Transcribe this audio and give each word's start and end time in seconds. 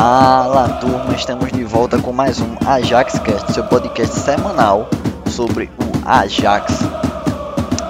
Fala 0.00 0.78
turma, 0.80 1.12
estamos 1.12 1.50
de 1.50 1.64
volta 1.64 1.98
com 1.98 2.12
mais 2.12 2.38
um 2.38 2.54
AjaxCast, 2.64 3.52
seu 3.52 3.64
podcast 3.64 4.14
semanal 4.14 4.88
sobre 5.28 5.68
o 5.76 6.08
Ajax. 6.08 6.72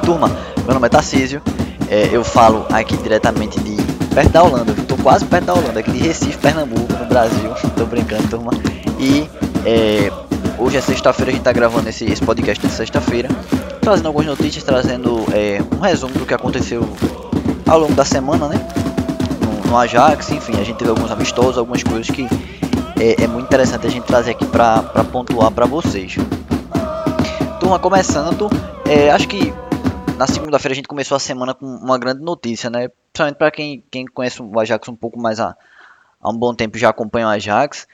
Turma, 0.06 0.30
meu 0.64 0.72
nome 0.72 0.86
é 0.86 0.88
Tarcísio, 0.88 1.42
é, 1.86 2.08
eu 2.10 2.24
falo 2.24 2.64
aqui 2.72 2.96
diretamente 2.96 3.60
de 3.60 3.76
perto 4.14 4.30
da 4.30 4.42
Holanda, 4.42 4.72
estou 4.72 4.96
quase 4.96 5.26
perto 5.26 5.44
da 5.44 5.52
Holanda, 5.52 5.80
aqui 5.80 5.90
de 5.90 5.98
Recife, 5.98 6.38
Pernambuco, 6.38 6.90
no 6.94 7.04
Brasil. 7.04 7.50
Tô 7.76 7.84
brincando, 7.84 8.26
turma. 8.26 8.52
E 8.98 9.28
é, 9.66 10.10
hoje 10.56 10.78
é 10.78 10.80
sexta-feira, 10.80 11.30
a 11.30 11.34
gente 11.34 11.42
está 11.42 11.52
gravando 11.52 11.90
esse, 11.90 12.06
esse 12.06 12.22
podcast 12.22 12.66
de 12.66 12.72
sexta-feira, 12.72 13.28
trazendo 13.82 14.06
algumas 14.06 14.26
notícias, 14.26 14.64
trazendo 14.64 15.26
é, 15.30 15.60
um 15.76 15.80
resumo 15.80 16.14
do 16.14 16.24
que 16.24 16.32
aconteceu 16.32 16.88
ao 17.66 17.78
longo 17.78 17.92
da 17.92 18.06
semana, 18.06 18.48
né? 18.48 18.66
No 19.68 19.76
Ajax, 19.76 20.30
enfim, 20.30 20.54
a 20.58 20.64
gente 20.64 20.76
teve 20.76 20.90
alguns 20.90 21.10
amistosos, 21.10 21.58
algumas 21.58 21.82
coisas 21.82 22.08
que 22.08 22.26
é, 22.98 23.24
é 23.24 23.26
muito 23.26 23.46
interessante 23.46 23.86
a 23.86 23.90
gente 23.90 24.04
trazer 24.04 24.30
aqui 24.30 24.46
para 24.46 24.82
pontuar 25.04 25.50
para 25.50 25.66
vocês. 25.66 26.16
Turma, 27.60 27.78
começando, 27.78 28.48
é, 28.88 29.10
acho 29.10 29.28
que 29.28 29.52
na 30.16 30.26
segunda-feira 30.26 30.72
a 30.72 30.74
gente 30.74 30.88
começou 30.88 31.16
a 31.16 31.20
semana 31.20 31.54
com 31.54 31.66
uma 31.66 31.98
grande 31.98 32.22
notícia, 32.22 32.70
né? 32.70 32.88
Principalmente 33.12 33.36
para 33.36 33.50
quem, 33.50 33.84
quem 33.90 34.06
conhece 34.06 34.42
o 34.42 34.58
Ajax 34.58 34.88
um 34.88 34.96
pouco 34.96 35.20
mais 35.20 35.38
há, 35.38 35.54
há 36.20 36.30
um 36.30 36.36
bom 36.36 36.54
tempo 36.54 36.78
já 36.78 36.88
acompanha 36.88 37.26
o 37.26 37.30
Ajax, 37.30 37.86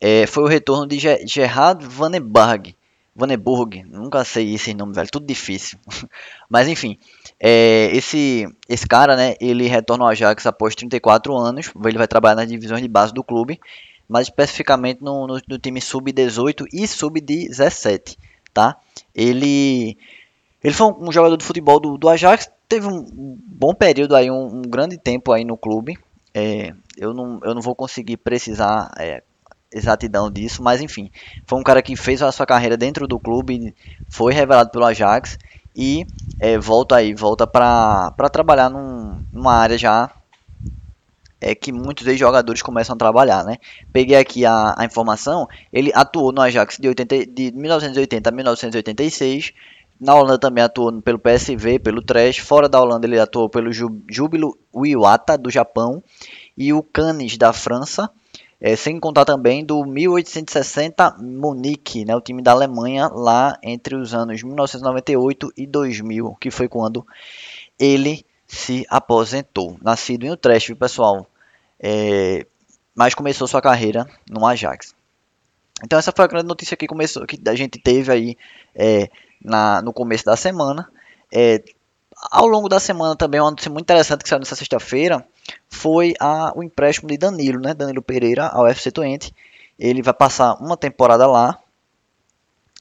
é, 0.00 0.26
foi 0.26 0.44
o 0.44 0.46
retorno 0.46 0.86
de 0.86 0.98
Gerard 1.26 1.84
Vandenberg. 1.86 2.74
Vandenburg, 3.18 3.84
nunca 3.90 4.24
sei 4.24 4.54
esse 4.54 4.72
nome, 4.72 4.94
velho, 4.94 5.08
tudo 5.10 5.26
difícil. 5.26 5.76
Mas 6.48 6.68
enfim, 6.68 6.96
é, 7.40 7.90
esse, 7.92 8.46
esse 8.68 8.86
cara, 8.86 9.16
né, 9.16 9.34
ele 9.40 9.66
retorna 9.66 10.04
ao 10.04 10.10
Ajax 10.10 10.46
após 10.46 10.76
34 10.76 11.36
anos, 11.36 11.72
ele 11.84 11.98
vai 11.98 12.06
trabalhar 12.06 12.36
nas 12.36 12.46
divisões 12.46 12.80
de 12.80 12.86
base 12.86 13.12
do 13.12 13.24
clube, 13.24 13.58
mais 14.08 14.28
especificamente 14.28 15.02
no, 15.02 15.26
no, 15.26 15.40
no 15.48 15.58
time 15.58 15.80
sub-18 15.80 16.66
e 16.72 16.86
sub-17, 16.86 18.16
tá? 18.54 18.76
Ele, 19.12 19.98
ele 20.62 20.74
foi 20.74 20.86
um, 20.86 21.08
um, 21.08 21.12
jogador 21.12 21.36
de 21.36 21.44
futebol 21.44 21.80
do, 21.80 21.98
do 21.98 22.08
Ajax, 22.08 22.48
teve 22.68 22.86
um, 22.86 23.04
bom 23.12 23.74
período 23.74 24.14
aí, 24.14 24.30
um, 24.30 24.58
um, 24.58 24.62
grande 24.62 24.96
tempo 24.96 25.32
aí 25.32 25.44
no 25.44 25.56
clube, 25.56 25.98
é, 26.32 26.72
eu, 26.96 27.12
não, 27.12 27.40
eu 27.42 27.52
não 27.52 27.60
vou 27.60 27.74
conseguir 27.74 28.18
precisar 28.18 28.92
é, 28.96 29.24
exatidão 29.72 30.30
disso, 30.30 30.62
mas 30.62 30.80
enfim, 30.80 31.10
foi 31.46 31.58
um 31.58 31.62
cara 31.62 31.82
que 31.82 31.94
fez 31.96 32.22
a 32.22 32.32
sua 32.32 32.46
carreira 32.46 32.76
dentro 32.76 33.06
do 33.06 33.18
clube, 33.18 33.74
foi 34.08 34.32
revelado 34.32 34.70
pelo 34.70 34.84
Ajax 34.84 35.38
e 35.76 36.06
é, 36.40 36.58
volta 36.58 36.96
aí, 36.96 37.14
volta 37.14 37.46
para 37.46 38.12
trabalhar 38.32 38.70
num, 38.70 39.22
numa 39.32 39.54
área 39.54 39.76
já 39.78 40.10
é 41.40 41.54
que 41.54 41.72
muitos 41.72 42.06
ex-jogadores 42.06 42.62
começam 42.62 42.94
a 42.94 42.98
trabalhar, 42.98 43.44
né? 43.44 43.58
Peguei 43.92 44.16
aqui 44.16 44.44
a, 44.44 44.74
a, 44.76 44.84
informação, 44.84 45.48
ele 45.72 45.92
atuou 45.94 46.32
no 46.32 46.40
Ajax 46.40 46.78
de, 46.78 46.88
80, 46.88 47.26
de 47.26 47.52
1980 47.52 48.28
a 48.28 48.32
1986, 48.32 49.52
na 50.00 50.14
Holanda 50.14 50.38
também 50.38 50.62
atuou 50.62 51.00
pelo 51.00 51.18
PSV, 51.18 51.78
pelo 51.78 52.02
Trash, 52.02 52.38
fora 52.38 52.68
da 52.68 52.80
Holanda 52.80 53.06
ele 53.06 53.18
atuou 53.18 53.48
pelo 53.48 53.72
Júbilo 53.72 54.58
Iwata 54.74 55.36
do 55.36 55.50
Japão 55.50 56.02
e 56.56 56.72
o 56.72 56.82
Cannes 56.82 57.36
da 57.36 57.52
França, 57.52 58.10
é, 58.60 58.74
sem 58.74 58.98
contar 58.98 59.24
também 59.24 59.64
do 59.64 59.84
1860 59.84 61.16
Munique, 61.18 62.04
né, 62.04 62.16
o 62.16 62.20
time 62.20 62.42
da 62.42 62.52
Alemanha, 62.52 63.08
lá 63.08 63.56
entre 63.62 63.94
os 63.94 64.14
anos 64.14 64.42
1998 64.42 65.52
e 65.56 65.66
2000, 65.66 66.36
que 66.40 66.50
foi 66.50 66.68
quando 66.68 67.06
ele 67.78 68.24
se 68.46 68.84
aposentou. 68.88 69.76
Nascido 69.80 70.24
em 70.24 70.30
Utrecht, 70.30 70.74
pessoal, 70.74 71.26
é, 71.78 72.44
mas 72.94 73.14
começou 73.14 73.46
sua 73.46 73.62
carreira 73.62 74.08
no 74.28 74.44
Ajax. 74.44 74.94
Então 75.84 75.96
essa 75.96 76.12
foi 76.14 76.24
a 76.24 76.28
grande 76.28 76.48
notícia 76.48 76.76
que 76.76 76.88
começou, 76.88 77.24
que 77.26 77.40
a 77.48 77.54
gente 77.54 77.78
teve 77.78 78.10
aí 78.10 78.36
é, 78.74 79.08
na, 79.40 79.80
no 79.82 79.92
começo 79.92 80.24
da 80.24 80.34
semana. 80.34 80.90
É, 81.32 81.62
ao 82.32 82.48
longo 82.48 82.68
da 82.68 82.80
semana 82.80 83.14
também, 83.14 83.40
uma 83.40 83.50
notícia 83.50 83.70
muito 83.70 83.84
interessante 83.84 84.24
que 84.24 84.28
saiu 84.28 84.40
nessa 84.40 84.56
sexta-feira 84.56 85.24
foi 85.68 86.14
a, 86.20 86.52
o 86.56 86.62
empréstimo 86.62 87.08
de 87.08 87.18
Danilo, 87.18 87.60
né? 87.60 87.74
Danilo 87.74 88.02
Pereira 88.02 88.46
ao 88.48 88.66
FC 88.66 88.90
Twente. 88.90 89.34
Ele 89.78 90.02
vai 90.02 90.14
passar 90.14 90.54
uma 90.54 90.76
temporada 90.76 91.26
lá 91.26 91.58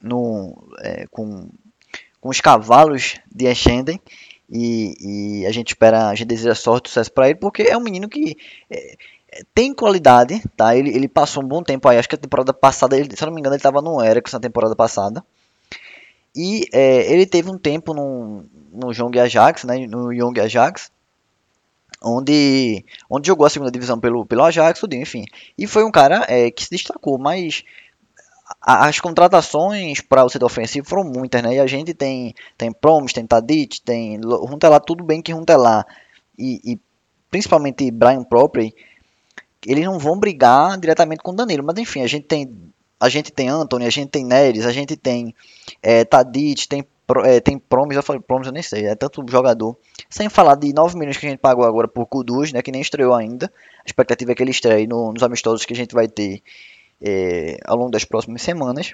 no, 0.02 0.56
é, 0.80 1.06
com, 1.12 1.50
com 2.20 2.30
os 2.30 2.42
cavalos 2.42 3.16
de 3.34 3.46
Eschenden 3.46 4.00
e, 4.50 5.42
e, 5.42 5.46
a 5.46 5.52
gente 5.52 5.70
espera, 5.70 6.08
a 6.08 6.16
gente 6.16 6.28
deseja 6.28 6.56
sorte 6.56 6.86
e 6.86 6.90
sucesso 6.90 7.12
para 7.12 7.30
ele, 7.30 7.40
porque 7.40 7.64
é 7.64 7.78
um 7.78 7.82
menino 7.82 8.08
que 8.08 8.38
é, 8.70 8.96
é, 9.32 9.42
tem 9.54 9.74
qualidade, 9.74 10.42
tá? 10.56 10.76
Ele, 10.76 10.90
ele 10.90 11.08
passou 11.08 11.44
um 11.44 11.48
bom 11.48 11.62
tempo 11.62 11.88
aí, 11.88 11.98
acho 11.98 12.08
que 12.08 12.16
a 12.16 12.20
temporada 12.20 12.54
passada, 12.54 12.98
ele, 12.98 13.16
se 13.16 13.26
não 13.26 13.34
me 13.34 13.40
engano, 13.40 13.56
ele 13.56 13.60
estava 13.60 13.82
no 13.82 14.04
Ericsson 14.04 14.38
na 14.38 14.42
temporada 14.42 14.76
passada. 14.76 15.24
E 16.36 16.68
é, 16.72 17.12
ele 17.12 17.26
teve 17.26 17.50
um 17.50 17.58
tempo 17.58 17.94
no, 17.94 18.46
no 18.72 18.94
Young 18.94 19.20
Ajax, 19.20 19.64
né, 19.64 19.86
no 19.88 20.14
Young 20.14 20.40
Ajax, 20.40 20.92
onde, 22.04 22.86
onde 23.10 23.28
jogou 23.28 23.46
a 23.46 23.50
segunda 23.50 23.72
divisão 23.72 24.00
pelo, 24.00 24.26
pelo 24.26 24.44
Ajax, 24.44 24.82
enfim. 24.92 25.26
E 25.58 25.68
foi 25.68 25.84
um 25.84 25.92
cara 25.92 26.26
é, 26.28 26.52
que 26.52 26.64
se 26.64 26.70
destacou, 26.70 27.18
mas 27.18 27.64
as 28.62 29.00
contratações 29.00 30.02
para 30.02 30.24
o 30.24 30.30
setor 30.30 30.46
ofensivo 30.46 30.88
foram 30.88 31.04
muitas, 31.04 31.42
né? 31.42 31.56
E 31.56 31.60
a 31.60 31.68
gente 31.68 31.94
tem, 31.94 32.34
tem 32.58 32.72
Promes, 32.72 33.14
tem 33.14 33.26
Tadic, 33.26 33.82
tem 33.82 34.20
Runtelar, 34.22 34.82
tudo 34.82 35.04
bem 35.04 35.22
que 35.22 35.34
Runtelar 35.34 35.86
e, 36.38 36.62
e 36.64 36.80
principalmente 37.30 37.90
Brian 37.92 38.24
Propri, 38.24 38.74
eles 39.66 39.86
não 39.86 40.00
vão 40.00 40.18
brigar 40.18 40.80
diretamente 40.80 41.22
com 41.24 41.32
o 41.32 41.36
Danilo, 41.36 41.64
mas 41.64 41.78
enfim, 41.78 42.02
a 42.02 42.08
gente 42.08 42.26
tem 42.26 42.50
a 43.00 43.10
gente 43.10 43.32
tem 43.32 43.48
Anthony, 43.48 43.86
a 43.86 43.90
gente 43.90 44.10
tem 44.10 44.26
Neres, 44.26 44.66
a 44.66 44.72
gente 44.72 44.96
tem 44.96 45.34
é, 45.84 46.04
Tadic, 46.04 46.68
tem, 46.68 46.84
é, 47.24 47.40
tem 47.40 47.58
Promes, 47.58 47.96
eu 47.96 48.04
falei 48.04 48.22
Promes, 48.22 48.48
eu 48.48 48.54
nem 48.54 48.64
sei, 48.64 48.86
é 48.88 48.96
tanto 48.96 49.24
jogador. 49.30 49.78
Sem 50.10 50.30
falar 50.30 50.56
de 50.56 50.74
9 50.74 50.98
milhões 50.98 51.18
que 51.18 51.26
a 51.26 51.30
gente 51.30 51.40
pagou 51.40 51.66
agora 51.66 51.88
por 51.88 52.06
Kudus, 52.06 52.52
né, 52.52 52.62
que 52.62 52.72
nem 52.72 52.82
estreou 52.82 53.14
ainda. 53.14 53.52
A 53.80 53.86
expectativa 53.86 54.32
é 54.32 54.36
que 54.36 54.44
ele 54.44 54.52
estreie 54.52 54.88
no, 54.88 55.14
nos 55.14 55.24
amistosos 55.24 55.66
que 55.66 55.74
a 55.74 55.76
gente 55.76 55.94
vai 55.94 56.08
ter 56.08 56.42
é, 57.02 57.58
ao 57.66 57.78
longo 57.78 57.92
das 57.92 58.04
próximas 58.04 58.42
semanas. 58.42 58.94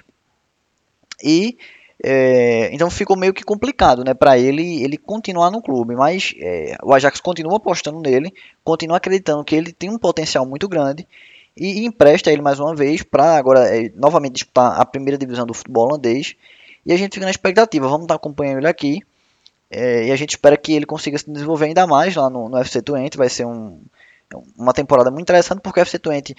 E 1.22 1.56
é, 2.02 2.74
então 2.74 2.90
ficou 2.90 3.16
meio 3.16 3.32
que 3.32 3.44
complicado, 3.44 4.04
né, 4.04 4.14
para 4.14 4.38
ele 4.38 4.82
ele 4.82 4.96
continuar 4.96 5.50
no 5.50 5.62
clube, 5.62 5.94
mas 5.94 6.34
é, 6.38 6.76
o 6.82 6.92
Ajax 6.92 7.20
continua 7.20 7.56
apostando 7.56 8.00
nele, 8.00 8.32
continua 8.64 8.96
acreditando 8.96 9.44
que 9.44 9.54
ele 9.54 9.72
tem 9.72 9.90
um 9.90 9.98
potencial 9.98 10.44
muito 10.44 10.68
grande 10.68 11.06
e 11.56 11.86
empresta 11.86 12.32
ele 12.32 12.42
mais 12.42 12.58
uma 12.58 12.74
vez 12.74 13.02
para 13.02 13.36
agora 13.36 13.60
é, 13.74 13.90
novamente 13.94 14.34
disputar 14.34 14.80
a 14.80 14.84
primeira 14.84 15.16
divisão 15.16 15.46
do 15.46 15.54
futebol 15.54 15.86
holandês. 15.86 16.34
E 16.84 16.92
a 16.92 16.96
gente 16.96 17.14
fica 17.14 17.24
na 17.24 17.30
expectativa, 17.30 17.88
vamos 17.88 18.04
estar 18.04 18.14
acompanhando 18.14 18.58
ele 18.58 18.68
aqui. 18.68 19.00
É, 19.70 20.06
e 20.06 20.12
a 20.12 20.16
gente 20.16 20.30
espera 20.30 20.56
que 20.56 20.72
ele 20.72 20.86
consiga 20.86 21.18
se 21.18 21.30
desenvolver 21.30 21.66
ainda 21.66 21.86
mais 21.86 22.14
lá 22.14 22.28
no, 22.28 22.48
no 22.48 22.58
FC 22.58 22.82
Twente. 22.82 23.16
Vai 23.16 23.28
ser 23.28 23.46
um, 23.46 23.80
uma 24.56 24.72
temporada 24.72 25.10
muito 25.10 25.22
interessante 25.22 25.60
porque 25.60 25.80
o 25.80 25.82
FC 25.82 25.98
Twente 25.98 26.36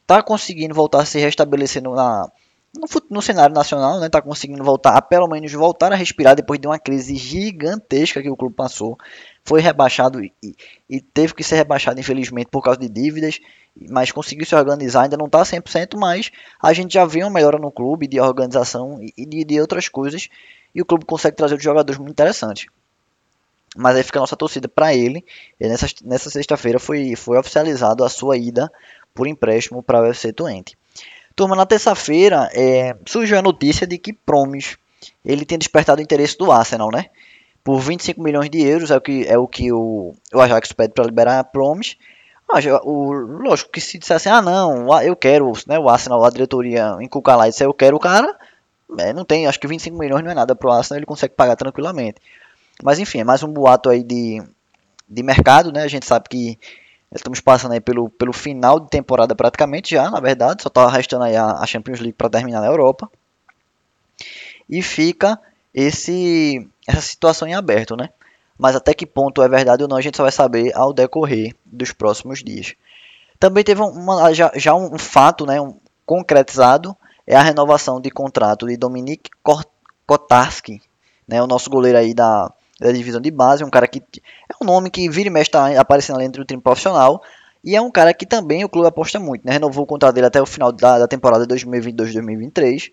está 0.00 0.22
conseguindo 0.22 0.74
voltar 0.74 1.02
a 1.02 1.04
se 1.04 1.18
restabelecer 1.18 1.82
na, 1.82 2.30
no, 2.74 2.86
no, 3.10 3.22
cenário 3.22 3.54
nacional, 3.54 4.04
está 4.04 4.18
né, 4.18 4.22
conseguindo 4.22 4.62
voltar 4.62 4.96
a 4.96 5.02
pelo 5.02 5.28
menos 5.28 5.52
voltar 5.52 5.92
a 5.92 5.96
respirar 5.96 6.36
depois 6.36 6.60
de 6.60 6.66
uma 6.66 6.78
crise 6.78 7.16
gigantesca 7.16 8.22
que 8.22 8.30
o 8.30 8.36
clube 8.36 8.54
passou. 8.54 8.96
Foi 9.44 9.60
rebaixado 9.60 10.22
e, 10.22 10.32
e 10.88 11.00
teve 11.00 11.34
que 11.34 11.42
ser 11.42 11.56
rebaixado, 11.56 11.98
infelizmente, 11.98 12.48
por 12.50 12.62
causa 12.62 12.78
de 12.78 12.88
dívidas 12.88 13.40
mas 13.88 14.10
conseguiu 14.10 14.44
se 14.44 14.54
organizar, 14.54 15.02
ainda 15.02 15.16
não 15.16 15.26
está 15.26 15.42
100%, 15.42 15.96
mas 15.96 16.30
a 16.60 16.72
gente 16.72 16.94
já 16.94 17.04
vê 17.04 17.22
uma 17.22 17.30
melhora 17.30 17.58
no 17.58 17.70
clube 17.70 18.06
de 18.06 18.20
organização 18.20 18.98
e 19.16 19.24
de, 19.24 19.44
de 19.44 19.60
outras 19.60 19.88
coisas, 19.88 20.28
e 20.74 20.82
o 20.82 20.84
clube 20.84 21.04
consegue 21.04 21.36
trazer 21.36 21.60
jogadores 21.60 21.98
muito 21.98 22.12
interessantes. 22.12 22.66
Mas 23.76 23.96
aí 23.96 24.02
fica 24.02 24.18
a 24.18 24.22
nossa 24.22 24.36
torcida 24.36 24.68
para 24.68 24.94
ele. 24.94 25.24
E 25.58 25.68
nessa, 25.68 25.86
nessa 26.04 26.28
sexta-feira 26.28 26.78
foi, 26.78 27.14
foi 27.14 27.38
oficializado 27.38 28.04
a 28.04 28.08
sua 28.08 28.36
ida 28.36 28.70
por 29.14 29.28
empréstimo 29.28 29.82
para 29.82 30.00
o 30.00 30.06
UFC 30.06 30.32
Twente. 30.32 30.76
Turma, 31.34 31.56
na 31.56 31.66
terça-feira 31.66 32.50
é, 32.52 32.96
surgiu 33.06 33.38
a 33.38 33.42
notícia 33.42 33.86
de 33.86 33.98
que 33.98 34.12
Promes 34.12 34.76
ele 35.24 35.44
tem 35.44 35.58
despertado 35.58 36.00
o 36.00 36.02
interesse 36.02 36.36
do 36.36 36.50
Arsenal, 36.50 36.90
né? 36.90 37.06
Por 37.62 37.78
25 37.78 38.22
milhões 38.22 38.50
de 38.50 38.62
euros 38.62 38.90
é 38.90 38.96
o 38.96 39.00
que, 39.00 39.26
é 39.26 39.38
o, 39.38 39.46
que 39.46 39.72
o, 39.72 40.14
o 40.32 40.40
Ajax 40.40 40.72
pede 40.72 40.94
para 40.94 41.04
liberar 41.04 41.44
Promes. 41.44 41.96
Mas, 42.52 42.64
o, 42.66 43.12
lógico 43.12 43.70
que 43.70 43.80
se 43.80 43.98
dissesse, 43.98 44.28
ah 44.28 44.42
não, 44.42 45.00
eu 45.02 45.14
quero, 45.14 45.52
né, 45.68 45.78
o 45.78 45.88
Arsenal, 45.88 46.24
a 46.24 46.30
diretoria 46.30 46.96
inculcar 47.00 47.38
lá 47.38 47.46
e 47.46 47.50
disser 47.50 47.66
eu 47.66 47.74
quero 47.74 47.96
o 47.96 48.00
cara, 48.00 48.36
é, 48.98 49.12
não 49.12 49.24
tem, 49.24 49.46
acho 49.46 49.60
que 49.60 49.68
25 49.68 49.96
milhões 49.96 50.24
não 50.24 50.32
é 50.32 50.34
nada 50.34 50.56
pro 50.56 50.72
Arsenal, 50.72 50.98
ele 50.98 51.06
consegue 51.06 51.34
pagar 51.34 51.54
tranquilamente. 51.54 52.20
Mas 52.82 52.98
enfim, 52.98 53.20
é 53.20 53.24
mais 53.24 53.44
um 53.44 53.52
boato 53.52 53.88
aí 53.88 54.02
de, 54.02 54.42
de 55.08 55.22
mercado, 55.22 55.70
né, 55.70 55.84
a 55.84 55.88
gente 55.88 56.06
sabe 56.06 56.28
que 56.28 56.58
estamos 57.14 57.40
passando 57.40 57.72
aí 57.72 57.80
pelo, 57.80 58.08
pelo 58.10 58.32
final 58.32 58.78
de 58.78 58.88
temporada 58.88 59.34
praticamente 59.34 59.94
já, 59.94 60.10
na 60.10 60.20
verdade, 60.20 60.62
só 60.62 60.68
tá 60.68 60.88
restando 60.88 61.24
aí 61.24 61.36
a, 61.36 61.52
a 61.52 61.66
Champions 61.66 62.00
League 62.00 62.16
para 62.16 62.30
terminar 62.30 62.60
na 62.60 62.66
Europa. 62.66 63.10
E 64.68 64.82
fica 64.82 65.40
esse 65.74 66.68
essa 66.86 67.00
situação 67.00 67.46
em 67.46 67.54
aberto, 67.54 67.96
né? 67.96 68.10
mas 68.60 68.76
até 68.76 68.92
que 68.92 69.06
ponto 69.06 69.42
é 69.42 69.48
verdade 69.48 69.82
ou 69.82 69.88
não 69.88 69.96
a 69.96 70.02
gente 70.02 70.18
só 70.18 70.22
vai 70.22 70.30
saber 70.30 70.70
ao 70.76 70.92
decorrer 70.92 71.54
dos 71.64 71.92
próximos 71.92 72.44
dias. 72.44 72.74
Também 73.38 73.64
teve 73.64 73.80
uma, 73.80 74.34
já, 74.34 74.52
já 74.54 74.74
um, 74.74 74.98
fato 74.98 75.46
né, 75.46 75.58
um, 75.58 75.74
concretizado, 76.04 76.94
é 77.26 77.34
a 77.34 77.42
renovação 77.42 77.98
de 77.98 78.10
contrato 78.10 78.66
de 78.66 78.76
Dominique 78.76 79.30
Kotarski, 80.06 80.82
né, 81.26 81.42
o 81.42 81.46
nosso 81.46 81.70
goleiro 81.70 81.96
aí 81.96 82.12
da, 82.12 82.52
da 82.78 82.92
divisão 82.92 83.18
de 83.18 83.30
base, 83.30 83.64
um 83.64 83.70
cara 83.70 83.88
que 83.88 84.02
um 84.60 84.64
nome 84.66 84.90
que 84.90 85.08
vira 85.08 85.28
e 85.28 85.32
mexe 85.32 85.48
está 85.48 85.80
aparecendo 85.80 86.16
ali 86.16 86.26
dentro 86.26 86.42
do 86.42 86.46
time 86.46 86.62
profissional, 86.62 87.22
e 87.62 87.76
é 87.76 87.80
um 87.80 87.90
cara 87.90 88.14
que 88.14 88.26
também 88.26 88.64
o 88.64 88.68
clube 88.68 88.88
aposta 88.88 89.18
muito, 89.18 89.46
né? 89.46 89.52
Renovou 89.52 89.84
o 89.84 89.86
contrato 89.86 90.14
dele 90.14 90.26
até 90.26 90.40
o 90.40 90.46
final 90.46 90.72
da, 90.72 90.98
da 90.98 91.08
temporada 91.08 91.46
2022-2023. 91.46 92.90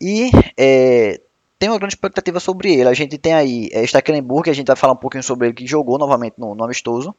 E 0.00 0.30
é, 0.56 1.20
tem 1.58 1.68
uma 1.68 1.78
grande 1.78 1.94
expectativa 1.94 2.38
sobre 2.38 2.72
ele. 2.72 2.88
A 2.88 2.94
gente 2.94 3.18
tem 3.18 3.34
aí 3.34 3.68
é, 3.72 3.84
Stecklenburg, 3.84 4.48
a 4.48 4.52
gente 4.52 4.68
vai 4.68 4.76
falar 4.76 4.92
um 4.92 4.96
pouquinho 4.96 5.24
sobre 5.24 5.48
ele, 5.48 5.54
que 5.54 5.66
jogou 5.66 5.98
novamente 5.98 6.34
no, 6.38 6.54
no 6.54 6.64
amistoso. 6.64 7.14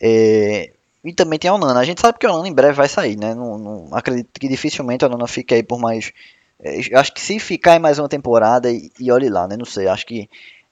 É, 0.00 0.70
e 1.04 1.12
também 1.12 1.38
tem 1.38 1.50
a 1.50 1.54
Onana. 1.54 1.80
A 1.80 1.84
gente 1.84 2.00
sabe 2.00 2.18
que 2.18 2.26
a 2.26 2.32
Onana 2.32 2.48
em 2.48 2.54
breve 2.54 2.74
vai 2.74 2.88
sair, 2.88 3.16
né? 3.16 3.34
Não, 3.34 3.58
não 3.58 3.88
acredito 3.92 4.38
que 4.38 4.48
dificilmente 4.48 5.04
a 5.04 5.08
Onana 5.08 5.26
fique 5.26 5.52
aí 5.52 5.64
por 5.64 5.80
mais. 5.80 6.12
É, 6.60 6.78
acho 6.96 7.12
que 7.12 7.20
se 7.20 7.40
ficar 7.40 7.74
em 7.74 7.80
mais 7.80 7.98
uma 7.98 8.08
temporada, 8.08 8.70
e, 8.70 8.92
e 9.00 9.10
olhe 9.10 9.28
lá, 9.28 9.48
né? 9.48 9.56
Não 9.56 9.64
sei. 9.64 9.88
Acho 9.88 10.06
que 10.06 10.28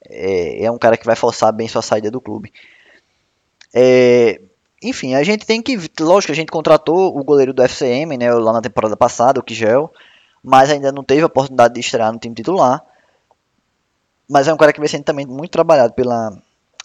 é, 0.08 0.64
é 0.64 0.70
um 0.70 0.78
cara 0.78 0.96
que 0.96 1.06
vai 1.06 1.16
forçar 1.16 1.52
bem 1.52 1.68
sua 1.68 1.82
saída 1.82 2.10
do 2.10 2.20
clube. 2.20 2.52
É, 3.74 4.40
enfim, 4.82 5.14
a 5.14 5.22
gente 5.22 5.44
tem 5.44 5.60
que. 5.60 5.76
Lógico, 6.00 6.32
a 6.32 6.36
gente 6.36 6.50
contratou 6.50 7.16
o 7.16 7.24
goleiro 7.24 7.52
do 7.52 7.62
FCM, 7.62 8.16
né? 8.16 8.32
Lá 8.32 8.52
na 8.52 8.62
temporada 8.62 8.96
passada, 8.96 9.40
o 9.40 9.42
Kigel. 9.42 9.92
Mas 10.42 10.70
ainda 10.70 10.92
não 10.92 11.02
teve 11.02 11.22
a 11.22 11.26
oportunidade 11.26 11.74
de 11.74 11.80
estrear 11.80 12.12
no 12.12 12.18
time 12.18 12.34
titular. 12.34 12.82
Mas 14.28 14.46
é 14.46 14.54
um 14.54 14.56
cara 14.56 14.72
que 14.72 14.80
vem 14.80 14.88
sendo 14.88 15.04
também 15.04 15.26
muito 15.26 15.50
trabalhado 15.50 15.94
pela, 15.94 16.30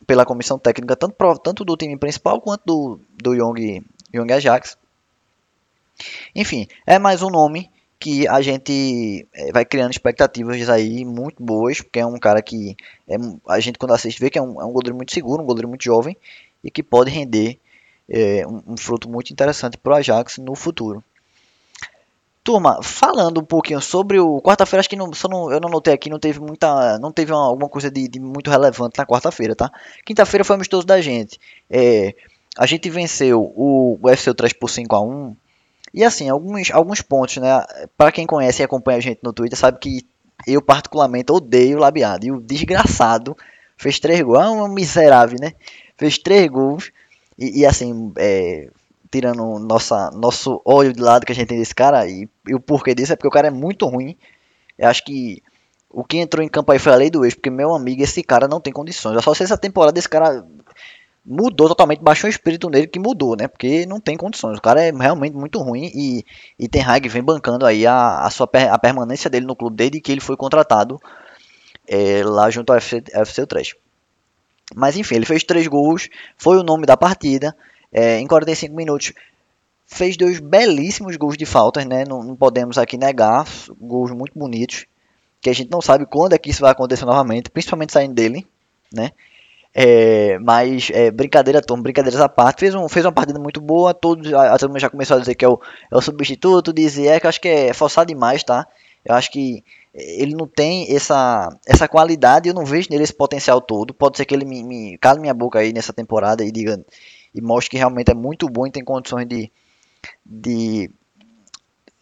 pela 0.07 0.25
comissão 0.25 0.57
técnica, 0.57 0.95
tanto, 0.95 1.15
tanto 1.39 1.65
do 1.65 1.77
time 1.77 1.97
principal 1.97 2.41
quanto 2.41 2.63
do, 2.65 2.99
do 3.21 3.33
Young, 3.33 3.83
Young 4.13 4.31
Ajax. 4.31 4.77
Enfim, 6.33 6.67
é 6.87 6.97
mais 6.97 7.21
um 7.21 7.29
nome 7.29 7.69
que 8.03 8.27
a 8.27 8.41
gente 8.41 9.25
é, 9.33 9.49
vai 9.53 9.63
criando 9.63 9.91
expectativas 9.91 10.67
aí 10.67 11.05
muito 11.05 11.41
boas, 11.41 11.79
porque 11.79 12.01
é 12.01 12.05
um 12.05 12.19
cara 12.19 12.41
que 12.41 12.75
é, 13.07 13.15
a 13.47 13.61
gente 13.61 13.79
quando 13.79 13.93
assiste 13.93 14.19
vê 14.19 14.29
que 14.29 14.37
é 14.37 14.41
um, 14.41 14.61
é 14.61 14.65
um 14.65 14.73
goleiro 14.73 14.93
muito 14.93 15.13
seguro, 15.13 15.41
um 15.41 15.45
goleiro 15.45 15.69
muito 15.69 15.85
jovem 15.85 16.17
e 16.61 16.69
que 16.69 16.83
pode 16.83 17.09
render 17.09 17.57
é, 18.09 18.45
um, 18.45 18.61
um, 18.73 18.75
fruto 18.75 19.09
muito 19.09 19.31
interessante 19.31 19.77
para 19.77 19.93
o 19.93 19.95
Ajax 19.95 20.37
no 20.37 20.53
futuro. 20.53 21.01
Turma, 22.43 22.83
falando 22.83 23.39
um 23.39 23.45
pouquinho 23.45 23.79
sobre 23.79 24.19
o 24.19 24.41
quarta-feira, 24.41 24.81
acho 24.81 24.89
que 24.89 24.97
não, 24.97 25.09
não, 25.29 25.49
eu 25.49 25.61
não 25.61 25.69
notei 25.69 25.93
aqui, 25.93 26.09
não 26.09 26.19
teve 26.19 26.41
muita, 26.41 26.99
não 26.99 27.09
teve 27.09 27.31
uma, 27.31 27.47
alguma 27.47 27.69
coisa 27.69 27.89
de, 27.89 28.09
de, 28.09 28.19
muito 28.19 28.51
relevante 28.51 28.97
na 28.97 29.05
quarta-feira, 29.05 29.55
tá? 29.55 29.71
Quinta-feira 30.05 30.43
foi 30.43 30.57
amistoso 30.57 30.85
da 30.85 30.99
gente. 30.99 31.39
É, 31.69 32.13
a 32.57 32.65
gente 32.65 32.89
venceu 32.89 33.41
o, 33.55 33.97
o 34.01 34.09
FC 34.09 34.33
3 34.33 34.51
por 34.51 34.69
5 34.69 34.93
a 34.93 35.01
1 35.01 35.37
e 35.93 36.03
assim, 36.03 36.29
alguns, 36.29 36.71
alguns 36.71 37.01
pontos, 37.01 37.37
né? 37.37 37.63
Para 37.97 38.11
quem 38.11 38.25
conhece 38.25 38.61
e 38.61 38.65
acompanha 38.65 38.97
a 38.97 39.01
gente 39.01 39.19
no 39.21 39.33
Twitter, 39.33 39.57
sabe 39.57 39.79
que 39.79 40.05
eu 40.47 40.61
particularmente 40.61 41.31
odeio 41.31 41.77
o 41.77 41.79
Labiado. 41.79 42.25
E 42.25 42.31
o 42.31 42.41
desgraçado 42.41 43.37
fez 43.77 43.99
três 43.99 44.21
gols, 44.21 44.39
é 44.39 44.49
um 44.49 44.67
miserável, 44.67 45.37
né? 45.39 45.53
fez 45.97 46.17
três 46.17 46.47
gols. 46.47 46.91
E, 47.37 47.61
e 47.61 47.65
assim, 47.65 48.11
é, 48.17 48.69
tirando 49.11 49.59
nossa, 49.59 50.11
nosso 50.11 50.61
olho 50.65 50.93
de 50.93 51.01
lado 51.01 51.25
que 51.25 51.31
a 51.31 51.35
gente 51.35 51.47
tem 51.47 51.59
desse 51.59 51.75
cara, 51.75 52.07
e, 52.07 52.27
e, 52.47 52.53
o 52.53 52.59
porquê 52.59 52.93
disso 52.93 53.13
é 53.13 53.15
porque 53.15 53.27
o 53.27 53.31
cara 53.31 53.47
é 53.47 53.51
muito 53.51 53.85
ruim. 53.85 54.17
Eu 54.77 54.87
acho 54.89 55.03
que 55.05 55.41
o 55.89 56.03
que 56.03 56.17
entrou 56.17 56.43
em 56.43 56.49
campo 56.49 56.71
aí 56.71 56.79
foi 56.79 56.91
a 56.91 56.95
lei 56.95 57.09
do 57.09 57.23
ex, 57.23 57.35
porque 57.35 57.49
meu 57.49 57.73
amigo, 57.73 58.01
esse 58.01 58.23
cara 58.23 58.47
não 58.47 58.59
tem 58.59 58.73
condições. 58.73 59.15
Eu 59.15 59.21
só 59.21 59.33
sei 59.33 59.45
essa 59.45 59.57
temporada 59.57 59.97
esse 59.97 60.09
cara 60.09 60.45
mudou 61.25 61.69
totalmente, 61.69 62.01
baixou 62.01 62.27
o 62.27 62.31
espírito 62.31 62.69
nele 62.69 62.87
que 62.87 62.99
mudou, 62.99 63.35
né? 63.35 63.47
Porque 63.47 63.85
não 63.85 63.99
tem 63.99 64.17
condições. 64.17 64.57
O 64.57 64.61
cara 64.61 64.81
é 64.81 64.91
realmente 64.91 65.35
muito 65.35 65.59
ruim 65.59 65.89
e, 65.93 66.25
e 66.59 66.67
Ten 66.67 66.83
Hag 66.83 67.07
vem 67.07 67.23
bancando 67.23 67.65
aí 67.65 67.87
a, 67.87 68.19
a 68.19 68.29
sua 68.29 68.49
a 68.71 68.77
permanência 68.77 69.29
dele 69.29 69.45
no 69.45 69.55
clube 69.55 69.77
desde 69.77 70.01
que 70.01 70.11
ele 70.11 70.21
foi 70.21 70.35
contratado 70.35 70.99
é, 71.87 72.23
lá 72.23 72.49
junto 72.49 72.71
ao 72.71 72.77
FC, 72.77 73.03
FC. 73.13 73.45
Mas 74.75 74.97
enfim, 74.97 75.15
ele 75.15 75.25
fez 75.25 75.43
três 75.43 75.67
gols, 75.67 76.09
foi 76.37 76.57
o 76.57 76.63
nome 76.63 76.85
da 76.85 76.97
partida. 76.97 77.55
É, 77.91 78.19
em 78.19 78.27
45 78.27 78.75
minutos 78.75 79.13
fez 79.85 80.17
dois 80.17 80.39
belíssimos 80.39 81.15
gols 81.15 81.37
de 81.37 81.45
faltas, 81.45 81.85
né? 81.85 82.03
Não, 82.07 82.23
não, 82.23 82.35
podemos 82.35 82.77
aqui 82.77 82.97
negar, 82.97 83.47
gols 83.79 84.11
muito 84.11 84.37
bonitos, 84.37 84.85
que 85.39 85.49
a 85.49 85.53
gente 85.53 85.69
não 85.69 85.81
sabe 85.81 86.05
quando 86.05 86.33
é 86.33 86.37
que 86.37 86.49
isso 86.49 86.61
vai 86.61 86.71
acontecer 86.71 87.05
novamente, 87.05 87.49
principalmente 87.51 87.93
saindo 87.93 88.13
dele, 88.13 88.47
né? 88.91 89.11
É, 89.75 90.37
mas 90.39 90.89
é, 90.93 91.09
brincadeira, 91.09 91.61
Tom, 91.61 91.81
brincadeiras 91.81 92.21
à 92.21 92.29
parte, 92.29 92.59
fez, 92.59 92.75
um, 92.75 92.87
fez 92.87 93.05
uma 93.05 93.11
partida 93.11 93.39
muito 93.39 93.59
boa, 93.59 93.93
todos, 93.93 94.31
a, 94.31 94.53
a 94.53 94.79
já 94.79 94.89
começou 94.89 95.17
a 95.17 95.19
dizer 95.19 95.33
que 95.33 95.43
é 95.43 95.49
o, 95.49 95.59
é 95.91 95.97
o 95.97 96.01
substituto, 96.01 96.71
dizer 96.71 97.19
que 97.19 97.27
acho 97.27 97.41
que 97.41 97.47
é 97.47 97.73
forçar 97.73 98.05
demais, 98.05 98.43
tá? 98.43 98.67
Eu 99.03 99.15
acho 99.15 99.31
que 99.31 99.63
ele 99.93 100.35
não 100.35 100.47
tem 100.47 100.93
essa, 100.95 101.49
essa 101.67 101.87
qualidade, 101.87 102.49
eu 102.49 102.55
não 102.55 102.65
vejo 102.65 102.87
nele 102.89 103.03
esse 103.03 103.13
potencial 103.13 103.61
todo. 103.61 103.93
Pode 103.93 104.17
ser 104.17 104.25
que 104.25 104.33
ele 104.33 104.45
me, 104.45 104.63
me 104.63 104.97
cale 104.97 105.19
minha 105.19 105.33
boca 105.33 105.59
aí 105.59 105.73
nessa 105.73 105.93
temporada 105.93 106.43
e 106.43 106.51
diga 106.51 106.83
e 107.33 107.41
mostre 107.41 107.71
que 107.71 107.77
realmente 107.77 108.11
é 108.11 108.13
muito 108.13 108.47
bom 108.47 108.67
e 108.67 108.71
tem 108.71 108.83
condições 108.83 109.27
de, 109.27 109.51
de, 110.25 110.89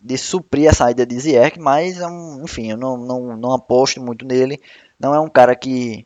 de 0.02 0.18
suprir 0.18 0.70
a 0.70 0.74
saída 0.74 1.06
de 1.06 1.18
Ziyech, 1.20 1.60
mas 1.60 2.00
é 2.02 2.06
enfim, 2.44 2.72
eu 2.72 2.78
não, 2.78 2.98
não, 2.98 3.38
não 3.38 3.54
aposto 3.54 4.02
muito 4.02 4.26
nele. 4.26 4.62
Não 5.00 5.16
é 5.16 5.20
um 5.20 5.30
cara 5.30 5.56
que, 5.56 6.06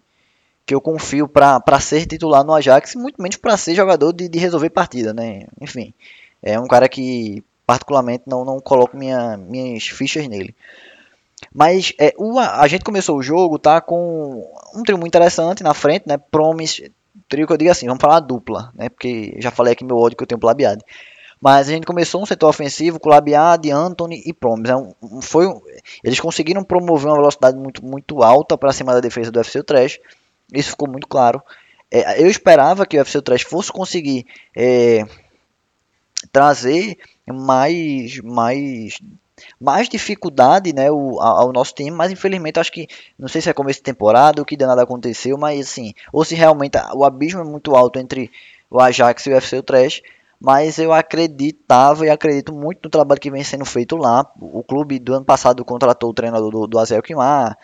que 0.65 0.73
eu 0.73 0.81
confio 0.81 1.27
para 1.27 1.79
ser 1.79 2.05
titular 2.05 2.43
no 2.43 2.53
Ajax, 2.53 2.95
muito 2.95 3.21
menos 3.21 3.37
para 3.37 3.55
ser 3.55 3.75
jogador 3.75 4.11
de, 4.11 4.27
de 4.27 4.39
resolver 4.39 4.69
partida, 4.71 5.13
né? 5.13 5.45
Enfim, 5.61 5.93
é 6.41 6.59
um 6.59 6.67
cara 6.67 6.89
que 6.89 7.43
particularmente 7.67 8.23
não, 8.25 8.43
não 8.43 8.59
coloco 8.59 8.97
minha, 8.97 9.37
minhas 9.37 9.83
fichas 9.87 10.27
nele. 10.27 10.55
Mas 11.53 11.93
é, 11.99 12.13
o, 12.17 12.39
a 12.39 12.67
gente 12.67 12.83
começou 12.83 13.17
o 13.17 13.23
jogo 13.23 13.59
tá 13.59 13.79
com 13.81 14.49
um 14.73 14.83
trio 14.83 14.97
muito 14.97 15.11
interessante 15.11 15.63
na 15.63 15.73
frente, 15.73 16.07
né? 16.07 16.17
Promise, 16.17 16.91
trio 17.29 17.45
que 17.45 17.53
eu 17.53 17.57
digo 17.57 17.71
assim, 17.71 17.87
vamos 17.87 18.01
falar 18.01 18.19
dupla, 18.19 18.71
né? 18.73 18.89
Porque 18.89 19.35
já 19.39 19.51
falei 19.51 19.73
aqui 19.73 19.83
meu 19.83 19.97
ódio 19.97 20.17
que 20.17 20.23
eu 20.23 20.27
tenho 20.27 20.39
pro 20.39 20.47
Labiade. 20.47 20.83
Mas 21.39 21.67
a 21.67 21.71
gente 21.71 21.85
começou 21.85 22.23
um 22.23 22.25
setor 22.25 22.49
ofensivo 22.49 22.99
com 22.99 23.09
Labiade, 23.09 23.69
Anthony 23.69 24.23
e 24.25 24.33
Promise. 24.33 24.71
É 24.71 24.75
um, 24.75 25.21
foi, 25.21 25.45
eles 26.03 26.19
conseguiram 26.19 26.63
promover 26.63 27.07
uma 27.07 27.17
velocidade 27.17 27.57
muito, 27.57 27.85
muito 27.85 28.23
alta 28.23 28.57
para 28.57 28.73
cima 28.73 28.93
da 28.93 28.99
defesa 28.99 29.31
do 29.31 29.39
FC 29.39 29.61
Trash. 29.61 29.99
Isso 30.53 30.71
ficou 30.71 30.89
muito 30.89 31.07
claro. 31.07 31.41
É, 31.91 32.21
eu 32.21 32.27
esperava 32.27 32.85
que 32.85 32.97
o 32.97 33.01
FC 33.01 33.21
Trash 33.21 33.43
fosse 33.43 33.71
conseguir 33.71 34.25
é, 34.55 35.03
trazer 36.31 36.97
mais, 37.27 38.19
mais 38.21 38.99
mais 39.59 39.89
dificuldade 39.89 40.73
né, 40.73 40.89
o, 40.89 41.19
ao 41.19 41.51
nosso 41.51 41.73
time, 41.73 41.91
mas 41.91 42.11
infelizmente 42.11 42.59
acho 42.59 42.71
que, 42.71 42.87
não 43.19 43.27
sei 43.27 43.41
se 43.41 43.49
é 43.49 43.53
começo 43.53 43.79
de 43.79 43.83
temporada, 43.83 44.41
o 44.41 44.45
que 44.45 44.55
nada 44.57 44.83
aconteceu, 44.83 45.37
mas 45.37 45.59
assim, 45.59 45.93
ou 46.11 46.23
se 46.23 46.35
realmente 46.35 46.77
o 46.93 47.03
abismo 47.03 47.41
é 47.41 47.43
muito 47.43 47.75
alto 47.75 47.99
entre 47.99 48.31
o 48.69 48.79
Ajax 48.79 49.25
e 49.25 49.31
o 49.31 49.35
FC 49.35 49.61
Trash, 49.61 50.01
mas 50.39 50.77
eu 50.79 50.93
acreditava 50.93 52.05
e 52.05 52.09
acredito 52.09 52.53
muito 52.53 52.85
no 52.85 52.89
trabalho 52.89 53.19
que 53.19 53.31
vem 53.31 53.43
sendo 53.43 53.65
feito 53.65 53.95
lá. 53.95 54.29
O 54.39 54.63
clube 54.63 54.99
do 54.99 55.13
ano 55.13 55.25
passado 55.25 55.63
contratou 55.63 56.09
o 56.09 56.13
treinador 56.13 56.51
do, 56.51 56.67
do 56.67 56.79
Azel 56.79 57.01
Kimar, 57.01 57.57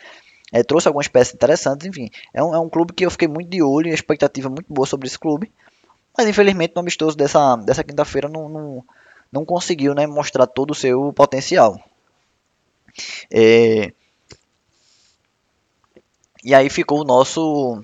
é, 0.51 0.63
trouxe 0.63 0.87
algumas 0.87 1.07
peças 1.07 1.33
interessantes, 1.33 1.87
enfim. 1.87 2.09
É 2.33 2.43
um, 2.43 2.53
é 2.53 2.59
um 2.59 2.69
clube 2.69 2.93
que 2.93 3.05
eu 3.05 3.11
fiquei 3.11 3.27
muito 3.27 3.49
de 3.49 3.63
olho 3.63 3.87
e 3.87 3.93
expectativa 3.93 4.49
muito 4.49 4.71
boa 4.71 4.85
sobre 4.85 5.07
esse 5.07 5.17
clube. 5.17 5.51
Mas 6.17 6.27
infelizmente 6.27 6.73
no 6.75 6.81
amistoso 6.81 7.15
dessa, 7.15 7.55
dessa 7.55 7.83
quinta-feira 7.83 8.27
não, 8.27 8.49
não, 8.49 8.85
não 9.31 9.45
conseguiu 9.45 9.93
né, 9.95 10.05
mostrar 10.05 10.45
todo 10.45 10.71
o 10.71 10.75
seu 10.75 11.13
potencial. 11.13 11.79
É... 13.31 13.93
E 16.43 16.53
aí 16.53 16.69
ficou 16.69 17.01
o 17.01 17.05
nosso 17.05 17.83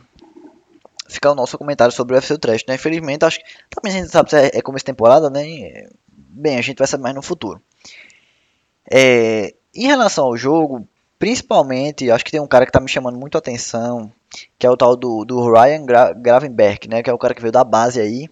fica 1.07 1.31
o 1.31 1.35
nosso 1.35 1.57
comentário 1.57 1.93
sobre 1.93 2.13
o 2.13 2.17
UFC 2.17 2.37
Trash, 2.37 2.65
né? 2.67 2.75
Infelizmente, 2.75 3.23
acho 3.23 3.39
que 3.39 3.45
também 3.69 3.93
a 3.93 4.01
gente 4.01 4.11
sabe 4.11 4.29
se 4.29 4.35
é, 4.35 4.57
é 4.57 4.61
começo 4.61 4.83
de 4.83 4.91
temporada, 4.91 5.29
né? 5.29 5.87
Bem, 6.09 6.57
a 6.57 6.61
gente 6.61 6.77
vai 6.77 6.87
saber 6.87 7.03
mais 7.03 7.15
no 7.15 7.21
futuro. 7.21 7.61
É, 8.91 9.53
em 9.73 9.87
relação 9.87 10.25
ao 10.25 10.35
jogo, 10.35 10.87
principalmente, 11.19 12.11
acho 12.11 12.25
que 12.25 12.31
tem 12.31 12.39
um 12.39 12.47
cara 12.47 12.65
que 12.65 12.69
está 12.69 12.79
me 12.79 12.89
chamando 12.89 13.19
muito 13.19 13.35
a 13.35 13.39
atenção, 13.39 14.11
que 14.57 14.65
é 14.65 14.69
o 14.69 14.77
tal 14.77 14.95
do, 14.95 15.25
do 15.25 15.51
Ryan 15.51 15.85
Gra 15.85 16.13
Gravenberg, 16.13 16.87
né? 16.87 17.03
Que 17.03 17.09
é 17.09 17.13
o 17.13 17.17
cara 17.17 17.33
que 17.33 17.41
veio 17.41 17.51
da 17.51 17.63
base 17.63 17.99
aí. 17.99 18.29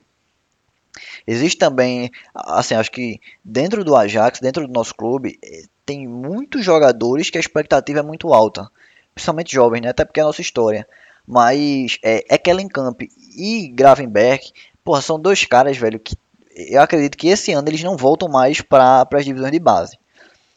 Existe 1.28 1.58
também, 1.58 2.10
assim, 2.34 2.76
acho 2.76 2.92
que 2.92 3.20
dentro 3.44 3.84
do 3.84 3.96
Ajax, 3.96 4.40
dentro 4.40 4.66
do 4.66 4.74
nosso 4.74 4.96
clube, 4.96 5.38
eh, 5.44 5.64
tem 5.86 6.08
muitos 6.08 6.64
jogadores 6.64 7.30
que 7.30 7.38
a 7.38 7.42
expectativa 7.42 8.00
é 8.00 8.04
muito 8.04 8.34
alta, 8.34 8.70
principalmente 9.14 9.54
jovens, 9.54 9.82
né? 9.82 9.90
Até 9.90 10.06
porque 10.06 10.20
é 10.20 10.24
a 10.24 10.28
nossa 10.28 10.42
história. 10.42 10.88
Mas 11.28 11.98
é, 12.04 12.24
é 12.30 12.38
Kellen 12.38 12.68
Camp 12.70 13.02
e 13.02 13.68
Gravenberg, 13.70 14.52
porra, 14.84 15.02
são 15.02 15.20
dois 15.20 15.44
caras, 15.46 15.78
velho, 15.78 16.00
que 16.00 16.16
eu 16.56 16.82
acredito 16.82 17.18
que 17.18 17.28
esse 17.28 17.52
ano 17.52 17.68
eles 17.68 17.84
não 17.84 17.98
voltam 17.98 18.30
mais 18.30 18.62
para 18.62 19.08
as 19.12 19.26
divisões 19.26 19.52
de 19.52 19.60
base. 19.60 19.98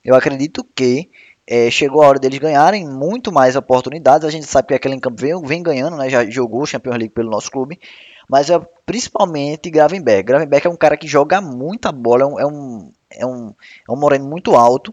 Eu 0.04 0.14
acredito 0.14 0.64
que 0.75 1.11
é, 1.50 1.70
chegou 1.70 2.02
a 2.02 2.08
hora 2.08 2.18
deles 2.18 2.38
ganharem 2.38 2.86
muito 2.86 3.32
mais 3.32 3.56
oportunidades. 3.56 4.28
A 4.28 4.30
gente 4.30 4.44
sabe 4.44 4.68
que 4.68 4.74
aquele 4.74 5.00
Camp 5.00 5.18
vem, 5.18 5.40
vem 5.40 5.62
ganhando, 5.62 5.96
né? 5.96 6.10
Já 6.10 6.28
jogou 6.28 6.66
Champions 6.66 6.96
League 6.96 7.14
pelo 7.14 7.30
nosso 7.30 7.50
clube. 7.50 7.80
mas 8.28 8.50
é 8.50 8.60
principalmente 8.84 9.70
Gravenberg. 9.70 10.24
Gravenberg 10.24 10.66
é 10.66 10.70
um 10.70 10.76
cara 10.76 10.94
que 10.94 11.08
joga 11.08 11.40
muita 11.40 11.90
bola, 11.90 12.24
é 12.24 12.26
um, 12.26 12.38
é 12.38 12.46
um, 12.46 12.92
é 13.10 13.26
um, 13.26 13.54
é 13.90 13.96
moreno 13.96 14.28
muito 14.28 14.54
alto, 14.54 14.92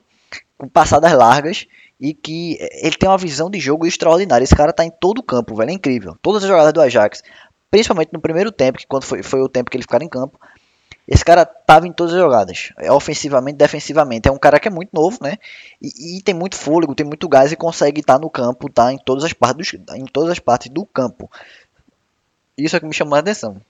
com 0.57 0.69
passadas 0.69 1.11
largas, 1.11 1.67
e 1.99 2.13
que 2.13 2.57
ele 2.81 2.95
tem 2.95 3.09
uma 3.09 3.17
visão 3.17 3.49
de 3.49 3.59
jogo 3.59 3.85
extraordinária. 3.85 4.45
Esse 4.45 4.55
cara 4.55 4.71
tá 4.71 4.85
em 4.85 4.91
todo 4.91 5.19
o 5.19 5.23
campo, 5.23 5.55
velho, 5.55 5.71
é 5.71 5.73
incrível. 5.73 6.15
Todas 6.21 6.41
as 6.41 6.49
jogadas 6.49 6.71
do 6.71 6.79
Ajax, 6.79 7.21
principalmente 7.69 8.13
no 8.13 8.21
primeiro 8.21 8.53
tempo, 8.53 8.77
que 8.77 8.87
quando 8.87 9.03
foi, 9.03 9.21
foi 9.21 9.41
o 9.41 9.49
tempo 9.49 9.69
que 9.69 9.75
ele 9.75 9.83
ficaram 9.83 10.05
em 10.05 10.09
campo, 10.09 10.39
esse 11.07 11.23
cara 11.23 11.45
tava 11.45 11.87
em 11.87 11.91
todas 11.91 12.13
as 12.13 12.19
jogadas, 12.19 12.73
é 12.77 12.91
ofensivamente, 12.91 13.57
defensivamente. 13.57 14.27
É 14.27 14.31
um 14.31 14.39
cara 14.39 14.59
que 14.59 14.67
é 14.67 14.71
muito 14.71 14.89
novo, 14.91 15.19
né? 15.21 15.37
E, 15.79 16.17
e 16.17 16.21
tem 16.21 16.33
muito 16.33 16.55
fôlego, 16.55 16.95
tem 16.95 17.05
muito 17.05 17.29
gás 17.29 17.51
e 17.51 17.55
consegue 17.55 18.01
estar 18.01 18.15
tá 18.15 18.19
no 18.19 18.29
campo, 18.29 18.69
tá 18.69 18.91
em 18.91 18.97
todas 18.97 19.23
as 19.23 19.33
partes 19.33 19.73
do, 19.79 19.95
em 19.95 20.05
todas 20.05 20.31
as 20.31 20.39
partes 20.39 20.71
do 20.71 20.85
campo. 20.85 21.29
Isso 22.57 22.75
é 22.75 22.79
que 22.79 22.85
me 22.87 22.93
chamou 22.93 23.15
a 23.15 23.19
atenção. 23.19 23.61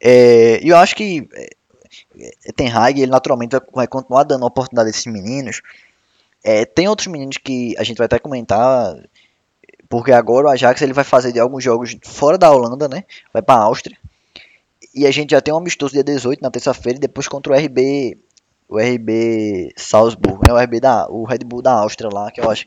É, 0.00 0.60
e 0.62 0.68
eu 0.68 0.76
acho 0.76 0.94
que 0.94 1.28
é, 1.34 2.52
Ten 2.52 2.70
Hag, 2.70 3.00
ele 3.00 3.10
naturalmente 3.10 3.56
vai 3.72 3.88
continuar 3.88 4.22
dando 4.22 4.46
oportunidade 4.46 4.88
a 4.88 4.90
esses 4.90 5.06
meninos. 5.06 5.60
É, 6.44 6.64
tem 6.64 6.86
outros 6.86 7.08
meninos 7.08 7.38
que 7.38 7.74
a 7.78 7.82
gente 7.82 7.98
vai 7.98 8.04
até 8.04 8.20
comentar, 8.20 8.96
porque 9.88 10.12
agora 10.12 10.46
o 10.46 10.50
Ajax 10.50 10.80
ele 10.82 10.92
vai 10.92 11.04
fazer 11.04 11.36
alguns 11.40 11.64
jogos 11.64 11.96
fora 12.04 12.38
da 12.38 12.50
Holanda, 12.50 12.88
né? 12.88 13.04
Vai 13.32 13.42
para 13.42 13.60
a 13.60 13.64
Áustria. 13.64 13.98
E 14.96 15.06
a 15.06 15.10
gente 15.10 15.32
já 15.32 15.42
tem 15.42 15.52
um 15.52 15.58
amistoso 15.58 15.92
dia 15.92 16.02
18 16.02 16.40
na 16.40 16.50
terça-feira 16.50 16.96
e 16.96 17.00
depois 17.00 17.28
contra 17.28 17.52
o 17.52 17.56
RB 17.56 18.16
o 18.66 18.78
RB 18.78 19.72
Salzburg, 19.76 20.40
né? 20.48 20.54
O 20.54 20.58
RB 20.58 20.80
da 20.80 21.06
o 21.08 21.24
Red 21.24 21.40
Bull 21.40 21.60
da 21.60 21.72
Áustria 21.72 22.08
lá, 22.10 22.30
que 22.30 22.40
eu 22.40 22.50
acho 22.50 22.64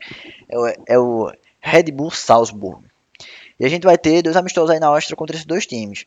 é 0.48 0.56
o, 0.56 0.66
é 0.86 0.98
o 0.98 1.32
Red 1.60 1.90
Bull 1.90 2.12
Salzburg. 2.12 2.84
E 3.58 3.66
a 3.66 3.68
gente 3.68 3.82
vai 3.82 3.98
ter 3.98 4.22
dois 4.22 4.36
amistosos 4.36 4.70
aí 4.70 4.78
na 4.78 4.86
Áustria 4.86 5.16
contra 5.16 5.34
esses 5.34 5.44
dois 5.44 5.66
times. 5.66 6.06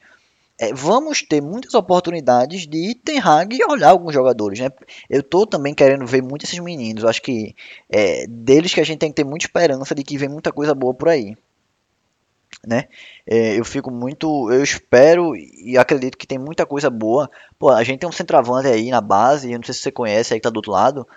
É, 0.57 0.73
vamos 0.73 1.21
ter 1.21 1.41
muitas 1.41 1.73
oportunidades 1.73 2.65
de 2.67 2.95
Ten 2.95 3.19
Hag 3.19 3.57
olhar 3.67 3.89
alguns 3.89 4.13
jogadores, 4.13 4.59
né? 4.59 4.71
Eu 5.09 5.21
tô 5.21 5.45
também 5.45 5.73
querendo 5.73 6.07
ver 6.07 6.23
muito 6.23 6.45
esses 6.45 6.57
meninos. 6.59 7.03
Acho 7.03 7.21
que 7.21 7.53
é 7.91 8.25
deles 8.27 8.73
que 8.73 8.79
a 8.79 8.85
gente 8.85 8.99
tem 8.99 9.09
que 9.09 9.15
ter 9.15 9.25
muita 9.25 9.45
esperança 9.45 9.93
de 9.93 10.03
que 10.03 10.17
vem 10.17 10.29
muita 10.29 10.53
coisa 10.53 10.73
boa 10.73 10.93
por 10.93 11.09
aí 11.09 11.35
né? 12.65 12.85
É, 13.25 13.57
eu 13.59 13.65
fico 13.65 13.91
muito, 13.91 14.51
eu 14.51 14.63
espero 14.63 15.35
e 15.35 15.77
acredito 15.77 16.17
que 16.17 16.27
tem 16.27 16.37
muita 16.37 16.65
coisa 16.65 16.89
boa. 16.89 17.29
Pô, 17.57 17.69
a 17.69 17.83
gente 17.83 17.99
tem 17.99 18.09
um 18.09 18.13
centroavante 18.13 18.67
aí 18.67 18.89
na 18.89 19.01
base, 19.01 19.51
eu 19.51 19.57
não 19.57 19.65
sei 19.65 19.73
se 19.73 19.81
você 19.81 19.91
conhece 19.91 20.33
aí 20.33 20.39
que 20.39 20.43
tá 20.43 20.49
do 20.49 20.57
outro 20.57 20.71
lado, 20.71 21.07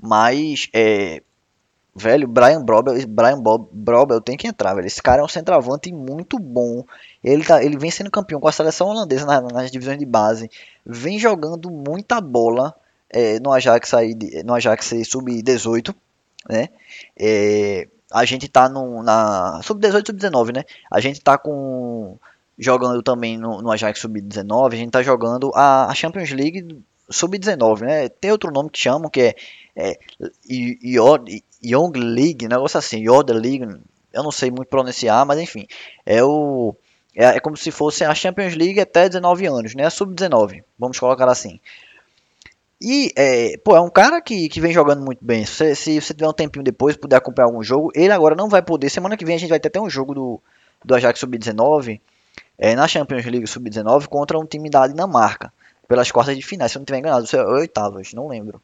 mas 0.00 0.68
é, 0.72 1.22
velho, 1.94 2.26
Brian 2.26 2.62
Brobel, 2.62 2.94
Brian 3.06 3.40
Bob, 3.40 3.68
Brobel 3.72 4.20
tem 4.20 4.36
que 4.36 4.46
entrar, 4.46 4.74
velho. 4.74 4.86
Esse 4.86 5.02
cara 5.02 5.20
é 5.20 5.24
um 5.24 5.28
centroavante 5.28 5.92
muito 5.92 6.38
bom. 6.38 6.84
Ele 7.22 7.44
tá, 7.44 7.62
ele 7.62 7.76
vem 7.76 7.90
sendo 7.90 8.10
campeão 8.10 8.40
com 8.40 8.48
a 8.48 8.52
seleção 8.52 8.88
holandesa 8.88 9.26
nas, 9.26 9.70
divisões 9.70 9.98
de 9.98 10.06
base, 10.06 10.50
vem 10.84 11.18
jogando 11.18 11.70
muita 11.70 12.20
bola 12.20 12.74
é, 13.10 13.38
no 13.40 13.52
Ajax 13.52 13.94
aí, 13.94 14.16
no 14.44 14.54
Ajax 14.54 14.92
sub-18, 15.06 15.94
né? 16.48 16.68
É, 17.16 17.88
a 18.12 18.24
gente 18.24 18.48
tá 18.48 18.68
no, 18.68 19.02
na 19.02 19.60
sub-18 19.62 20.06
sub-19, 20.06 20.54
né? 20.54 20.64
A 20.90 21.00
gente 21.00 21.20
tá 21.20 21.38
com 21.38 22.16
jogando 22.58 23.02
também 23.02 23.38
no, 23.38 23.62
no 23.62 23.70
Ajax 23.70 23.98
sub-19, 24.00 24.72
a 24.72 24.76
gente 24.76 24.90
tá 24.90 25.02
jogando 25.02 25.50
a, 25.54 25.86
a 25.90 25.94
Champions 25.94 26.30
League 26.30 26.82
sub-19, 27.10 27.80
né? 27.80 28.08
Tem 28.08 28.30
outro 28.30 28.50
nome 28.50 28.70
que 28.70 28.78
chamam 28.78 29.10
que 29.10 29.20
é, 29.20 29.36
é 29.76 29.98
Young 31.64 31.92
League, 31.98 32.48
negócio 32.48 32.78
assim, 32.78 33.08
Yoda 33.08 33.32
League, 33.32 33.66
eu 34.12 34.22
não 34.22 34.30
sei 34.30 34.50
muito 34.50 34.68
pronunciar, 34.68 35.24
mas 35.24 35.38
enfim, 35.38 35.66
é 36.04 36.22
o 36.22 36.74
é, 37.14 37.24
é 37.24 37.40
como 37.40 37.56
se 37.56 37.70
fosse 37.70 38.04
a 38.04 38.14
Champions 38.14 38.54
League 38.54 38.80
até 38.80 39.08
19 39.08 39.46
anos, 39.46 39.74
né? 39.74 39.88
Sub-19, 39.88 40.62
vamos 40.78 40.98
colocar 40.98 41.28
assim. 41.28 41.60
E, 42.84 43.12
é, 43.14 43.56
pô, 43.58 43.76
é 43.76 43.80
um 43.80 43.88
cara 43.88 44.20
que, 44.20 44.48
que 44.48 44.60
vem 44.60 44.72
jogando 44.72 45.04
muito 45.04 45.24
bem. 45.24 45.46
Se, 45.46 45.72
se 45.76 46.00
você 46.00 46.12
tiver 46.12 46.28
um 46.28 46.32
tempinho 46.32 46.64
depois, 46.64 46.96
puder 46.96 47.14
acompanhar 47.14 47.46
algum 47.46 47.62
jogo, 47.62 47.92
ele 47.94 48.12
agora 48.12 48.34
não 48.34 48.48
vai 48.48 48.60
poder. 48.60 48.90
Semana 48.90 49.16
que 49.16 49.24
vem 49.24 49.36
a 49.36 49.38
gente 49.38 49.50
vai 49.50 49.60
ter 49.60 49.68
até 49.68 49.80
um 49.80 49.88
jogo 49.88 50.12
do, 50.12 50.40
do 50.84 50.92
Ajax 50.96 51.20
Sub-19, 51.20 52.00
é, 52.58 52.74
na 52.74 52.88
Champions 52.88 53.24
League 53.24 53.46
Sub-19, 53.46 54.08
contra 54.08 54.36
um 54.36 54.44
time 54.44 54.68
da 54.68 54.88
Dinamarca, 54.88 55.52
pelas 55.86 56.10
quartas 56.10 56.36
de 56.36 56.42
final, 56.42 56.68
se 56.68 56.76
eu 56.76 56.80
não 56.80 56.82
estiver 56.82 56.98
enganado, 56.98 57.24
isso 57.24 57.36
é 57.36 57.46
oitavas, 57.46 58.12
não 58.14 58.26
lembro. 58.26 58.60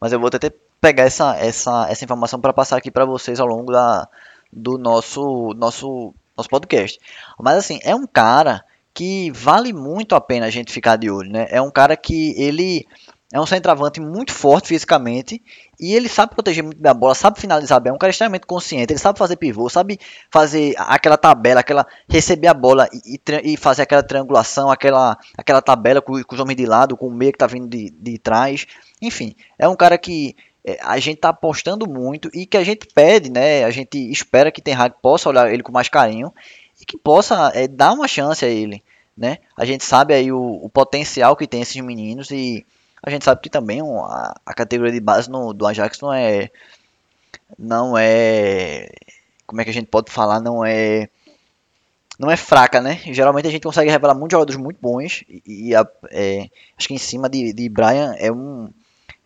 Mas 0.00 0.12
eu 0.12 0.20
vou 0.20 0.28
até 0.28 0.52
pegar 0.80 1.02
essa, 1.02 1.36
essa, 1.38 1.88
essa 1.90 2.04
informação 2.04 2.40
para 2.40 2.52
passar 2.52 2.76
aqui 2.76 2.90
para 2.90 3.04
vocês 3.04 3.40
ao 3.40 3.48
longo 3.48 3.72
da, 3.72 4.08
do 4.52 4.78
nosso, 4.78 5.54
nosso, 5.54 6.14
nosso 6.36 6.48
podcast. 6.48 7.00
Mas 7.36 7.58
assim, 7.58 7.80
é 7.82 7.96
um 7.96 8.06
cara 8.06 8.64
que 9.00 9.30
vale 9.30 9.72
muito 9.72 10.14
a 10.14 10.20
pena 10.20 10.44
a 10.44 10.50
gente 10.50 10.70
ficar 10.70 10.96
de 10.96 11.10
olho, 11.10 11.32
né? 11.32 11.46
É 11.48 11.62
um 11.62 11.70
cara 11.70 11.96
que 11.96 12.34
ele 12.36 12.86
é 13.32 13.40
um 13.40 13.46
centroavante 13.46 13.98
muito 13.98 14.30
forte 14.30 14.68
fisicamente 14.68 15.42
e 15.80 15.94
ele 15.94 16.06
sabe 16.06 16.34
proteger 16.34 16.62
muito 16.62 16.78
bem 16.78 16.90
a 16.90 16.92
bola, 16.92 17.14
sabe 17.14 17.40
finalizar 17.40 17.80
bem, 17.80 17.90
é 17.90 17.94
um 17.94 17.98
cara 17.98 18.10
extremamente 18.10 18.46
consciente, 18.46 18.92
ele 18.92 19.00
sabe 19.00 19.18
fazer 19.18 19.36
pivô, 19.36 19.70
sabe 19.70 19.98
fazer 20.30 20.74
aquela 20.76 21.16
tabela, 21.16 21.60
aquela 21.60 21.86
receber 22.06 22.48
a 22.48 22.52
bola 22.52 22.90
e, 22.92 23.14
e, 23.14 23.52
e 23.54 23.56
fazer 23.56 23.80
aquela 23.80 24.02
triangulação, 24.02 24.70
aquela, 24.70 25.16
aquela 25.34 25.62
tabela 25.62 26.02
com, 26.02 26.22
com 26.22 26.34
os 26.34 26.40
homens 26.40 26.56
de 26.56 26.66
lado, 26.66 26.94
com 26.94 27.06
o 27.06 27.10
meio 27.10 27.32
que 27.32 27.38
tá 27.38 27.46
vindo 27.46 27.68
de, 27.68 27.88
de 27.88 28.18
trás. 28.18 28.66
Enfim, 29.00 29.34
é 29.58 29.66
um 29.66 29.76
cara 29.76 29.96
que 29.96 30.36
é, 30.62 30.78
a 30.82 30.98
gente 30.98 31.16
está 31.16 31.30
apostando 31.30 31.88
muito 31.88 32.28
e 32.34 32.44
que 32.44 32.58
a 32.58 32.62
gente 32.64 32.86
pede, 32.94 33.30
né? 33.30 33.64
A 33.64 33.70
gente 33.70 33.96
espera 34.10 34.52
que 34.52 34.60
Ten 34.60 34.74
Hag 34.74 34.96
possa 35.00 35.30
olhar 35.30 35.50
ele 35.50 35.62
com 35.62 35.72
mais 35.72 35.88
carinho 35.88 36.30
e 36.80 36.84
que 36.84 36.96
possa 36.96 37.52
é, 37.54 37.68
dar 37.68 37.92
uma 37.92 38.08
chance 38.08 38.44
a 38.44 38.48
ele, 38.48 38.82
né? 39.20 39.36
A 39.54 39.66
gente 39.66 39.84
sabe 39.84 40.14
aí 40.14 40.32
o, 40.32 40.40
o, 40.40 40.70
potencial 40.70 41.36
que 41.36 41.46
tem 41.46 41.60
esses 41.60 41.76
meninos 41.82 42.30
e 42.30 42.64
a 43.02 43.10
gente 43.10 43.22
sabe 43.22 43.42
que 43.42 43.50
também 43.50 43.82
a, 43.82 44.34
a 44.46 44.54
categoria 44.54 44.94
de 44.94 44.98
base 44.98 45.30
no, 45.30 45.52
do 45.52 45.66
Ajax 45.66 46.00
não 46.00 46.10
é 46.10 46.50
não 47.58 47.98
é 47.98 48.88
como 49.46 49.60
é 49.60 49.64
que 49.64 49.68
a 49.70 49.74
gente 49.74 49.88
pode 49.88 50.10
falar 50.10 50.40
não 50.40 50.64
é 50.64 51.10
não 52.18 52.30
é 52.30 52.36
fraca, 52.36 52.80
né? 52.80 52.98
Geralmente 53.12 53.46
a 53.46 53.50
gente 53.50 53.62
consegue 53.62 53.90
revelar 53.90 54.14
muitos 54.14 54.32
jogadores 54.32 54.58
muito 54.58 54.78
bons 54.80 55.22
e, 55.28 55.68
e 55.68 55.74
a, 55.74 55.86
é, 56.10 56.48
acho 56.78 56.88
que 56.88 56.94
em 56.94 56.98
cima 56.98 57.28
de, 57.28 57.52
de 57.52 57.68
Brian 57.68 58.14
é 58.16 58.32
um 58.32 58.70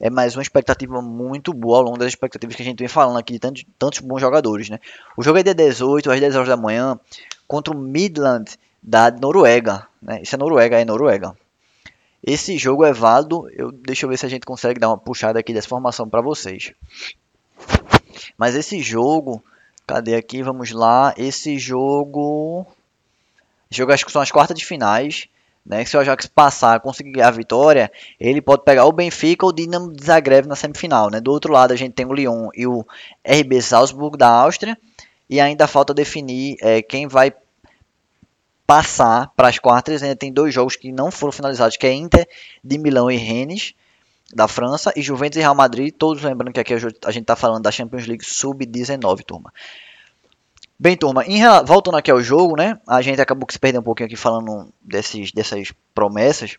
é 0.00 0.10
mais 0.10 0.34
uma 0.34 0.42
expectativa 0.42 1.00
muito 1.00 1.54
boa 1.54 1.78
ao 1.78 1.84
longo 1.84 1.98
das 1.98 2.08
expectativas 2.08 2.56
que 2.56 2.62
a 2.62 2.64
gente 2.64 2.80
vem 2.80 2.88
falando 2.88 3.16
aqui 3.16 3.34
de 3.34 3.38
tantos, 3.38 3.64
tantos 3.78 4.00
bons 4.00 4.20
jogadores, 4.20 4.68
né? 4.68 4.80
O 5.16 5.22
jogo 5.22 5.38
é 5.38 5.44
dia 5.44 5.54
18, 5.54 6.10
às 6.10 6.18
10 6.18 6.34
horas 6.34 6.48
da 6.48 6.56
manhã, 6.56 6.98
contra 7.46 7.72
o 7.72 7.78
Midland 7.78 8.58
da 8.84 9.10
Noruega, 9.10 9.86
né? 10.00 10.20
Isso 10.22 10.34
é 10.34 10.38
Noruega, 10.38 10.78
é 10.78 10.84
Noruega. 10.84 11.34
Esse 12.22 12.58
jogo 12.58 12.84
é 12.84 12.92
válido, 12.92 13.48
eu, 13.52 13.72
deixa 13.72 14.04
eu 14.04 14.10
ver 14.10 14.18
se 14.18 14.26
a 14.26 14.28
gente 14.28 14.44
consegue 14.44 14.78
dar 14.78 14.88
uma 14.88 14.98
puxada 14.98 15.38
aqui 15.38 15.54
dessa 15.54 15.68
formação 15.68 16.08
para 16.08 16.20
vocês. 16.20 16.72
Mas 18.36 18.54
esse 18.54 18.80
jogo, 18.82 19.42
cadê 19.86 20.14
aqui? 20.14 20.42
Vamos 20.42 20.70
lá. 20.70 21.14
Esse 21.16 21.58
jogo, 21.58 22.66
jogo 23.70 23.92
acho 23.92 24.04
que 24.04 24.12
são 24.12 24.22
as 24.22 24.30
quartas 24.30 24.56
de 24.56 24.64
finais. 24.64 25.26
Né? 25.64 25.84
Se 25.84 25.96
o 25.96 26.00
Ajax 26.00 26.26
passar, 26.26 26.80
conseguir 26.80 27.22
a 27.22 27.30
vitória, 27.30 27.90
ele 28.20 28.42
pode 28.42 28.64
pegar 28.64 28.84
o 28.84 28.92
Benfica 28.92 29.46
ou 29.46 29.50
o 29.50 29.54
Dinamo 29.54 29.92
de 29.92 30.04
Zagreb 30.04 30.46
na 30.46 30.56
semifinal. 30.56 31.10
Né? 31.10 31.20
Do 31.20 31.30
outro 31.30 31.52
lado, 31.52 31.72
a 31.72 31.76
gente 31.76 31.94
tem 31.94 32.04
o 32.04 32.12
Lyon 32.12 32.48
e 32.54 32.66
o 32.66 32.86
RB 33.26 33.62
Salzburg 33.62 34.18
da 34.18 34.28
Áustria. 34.28 34.78
E 35.28 35.40
ainda 35.40 35.66
falta 35.66 35.94
definir 35.94 36.56
é, 36.60 36.82
quem 36.82 37.06
vai 37.06 37.32
passar 38.66 39.32
para 39.36 39.48
as 39.48 39.58
quartas. 39.58 40.02
Ainda 40.02 40.16
tem 40.16 40.32
dois 40.32 40.52
jogos 40.52 40.76
que 40.76 40.92
não 40.92 41.10
foram 41.10 41.32
finalizados, 41.32 41.76
que 41.76 41.86
é 41.86 41.92
Inter 41.92 42.28
de 42.62 42.78
Milão 42.78 43.10
e 43.10 43.16
Rennes 43.16 43.74
da 44.34 44.48
França 44.48 44.92
e 44.96 45.02
Juventus 45.02 45.36
e 45.36 45.40
Real 45.40 45.54
Madrid. 45.54 45.94
Todos 45.96 46.22
lembrando 46.22 46.52
que 46.52 46.60
aqui 46.60 46.74
a 46.74 46.78
gente 46.78 47.20
está 47.20 47.36
falando 47.36 47.62
da 47.62 47.70
Champions 47.70 48.06
League 48.06 48.24
Sub-19, 48.24 49.24
turma. 49.24 49.52
Bem, 50.78 50.96
turma, 50.96 51.24
em, 51.24 51.40
voltando 51.64 51.96
aqui 51.96 52.10
ao 52.10 52.20
jogo, 52.20 52.56
né? 52.56 52.80
A 52.86 53.00
gente 53.00 53.20
acabou 53.20 53.46
que 53.46 53.52
se 53.52 53.58
perdeu 53.58 53.80
um 53.80 53.84
pouquinho 53.84 54.06
aqui 54.06 54.16
falando 54.16 54.68
desses, 54.82 55.30
dessas 55.30 55.72
promessas. 55.94 56.58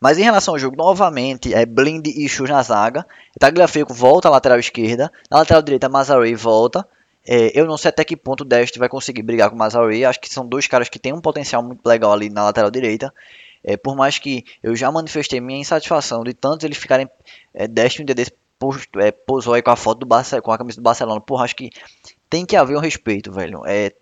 Mas 0.00 0.18
em 0.18 0.22
relação 0.22 0.54
ao 0.54 0.58
jogo, 0.58 0.76
novamente, 0.76 1.54
é 1.54 1.64
Blind 1.66 2.06
e 2.06 2.28
Chu 2.28 2.44
na 2.44 2.62
zaga. 2.62 3.06
Tagliafico 3.38 3.92
volta 3.92 4.28
à 4.28 4.30
lateral 4.30 4.58
esquerda. 4.58 5.12
Na 5.30 5.38
lateral 5.38 5.62
direita, 5.62 5.88
Mazarui 5.88 6.34
volta. 6.34 6.86
É, 7.26 7.58
eu 7.58 7.66
não 7.66 7.76
sei 7.76 7.88
até 7.88 8.04
que 8.04 8.16
ponto 8.16 8.42
o 8.42 8.44
Dest 8.44 8.76
vai 8.78 8.88
conseguir 8.88 9.22
brigar 9.22 9.48
com 9.48 9.56
o 9.56 9.58
Mazarui. 9.58 10.04
Acho 10.04 10.20
que 10.20 10.28
são 10.28 10.46
dois 10.46 10.66
caras 10.66 10.88
que 10.88 10.98
têm 10.98 11.12
um 11.12 11.20
potencial 11.20 11.62
muito 11.62 11.86
legal 11.86 12.12
ali 12.12 12.28
na 12.28 12.44
lateral 12.44 12.70
direita. 12.70 13.12
É, 13.62 13.76
por 13.76 13.96
mais 13.96 14.18
que 14.18 14.44
eu 14.62 14.76
já 14.76 14.92
manifestei 14.92 15.40
minha 15.40 15.58
insatisfação 15.58 16.22
de 16.22 16.34
tantos 16.34 16.64
eles 16.64 16.76
ficarem. 16.76 17.08
É, 17.54 17.66
Dest 17.66 18.00
um 18.00 18.04
dia 18.04 18.14
desse 18.14 18.32
é, 18.98 19.10
posou 19.10 19.54
aí 19.54 19.62
com 19.62 19.70
a 19.70 19.76
foto 19.76 20.00
do 20.00 20.06
Barcelona, 20.06 20.42
com 20.42 20.52
a 20.52 20.58
camisa 20.58 20.80
do 20.80 20.82
Barcelona. 20.82 21.20
Porra, 21.20 21.44
acho 21.44 21.56
que 21.56 21.70
tem 22.28 22.46
que 22.46 22.56
haver 22.56 22.76
um 22.76 22.80
respeito, 22.80 23.32
velho. 23.32 23.62
É, 23.66 23.92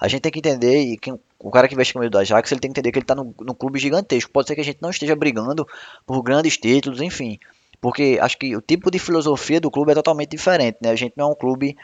a 0.00 0.08
gente 0.08 0.22
tem 0.22 0.32
que 0.32 0.38
entender, 0.38 0.78
e 0.80 0.98
quem, 0.98 1.18
o 1.38 1.50
cara 1.50 1.68
que 1.68 1.74
veste 1.74 1.92
com 1.92 2.00
medo 2.00 2.10
do 2.10 2.18
Ajax, 2.18 2.50
ele 2.50 2.60
tem 2.60 2.70
que 2.70 2.78
entender 2.78 2.92
que 2.92 2.98
ele 2.98 3.04
está 3.04 3.14
no, 3.14 3.34
no 3.40 3.54
clube 3.54 3.78
gigantesco. 3.78 4.30
Pode 4.30 4.48
ser 4.48 4.54
que 4.54 4.60
a 4.60 4.64
gente 4.64 4.78
não 4.80 4.90
esteja 4.90 5.16
brigando 5.16 5.66
por 6.06 6.22
grandes 6.22 6.56
títulos, 6.56 7.00
enfim. 7.00 7.38
Porque 7.80 8.18
acho 8.20 8.38
que 8.38 8.56
o 8.56 8.60
tipo 8.60 8.90
de 8.90 8.98
filosofia 8.98 9.60
do 9.60 9.70
clube 9.70 9.92
é 9.92 9.94
totalmente 9.94 10.30
diferente, 10.30 10.78
né? 10.80 10.90
A 10.90 10.96
gente 10.96 11.14
não 11.16 11.28
é 11.28 11.32
um 11.32 11.34
clube 11.34 11.76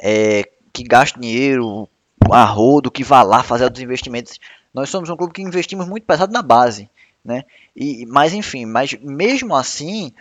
é, 0.00 0.48
que 0.72 0.82
gasta 0.82 1.20
dinheiro 1.20 1.88
a 2.30 2.44
rodo, 2.44 2.90
que 2.90 3.04
vá 3.04 3.22
lá 3.22 3.42
fazer 3.42 3.70
os 3.70 3.80
investimentos. 3.80 4.38
Nós 4.72 4.88
somos 4.88 5.10
um 5.10 5.16
clube 5.16 5.32
que 5.32 5.42
investimos 5.42 5.88
muito 5.88 6.04
pesado 6.04 6.32
na 6.32 6.42
base, 6.42 6.88
né? 7.24 7.44
E, 7.74 8.06
mas 8.06 8.32
enfim, 8.32 8.66
mas 8.66 8.94
mesmo 8.94 9.54
assim, 9.54 10.12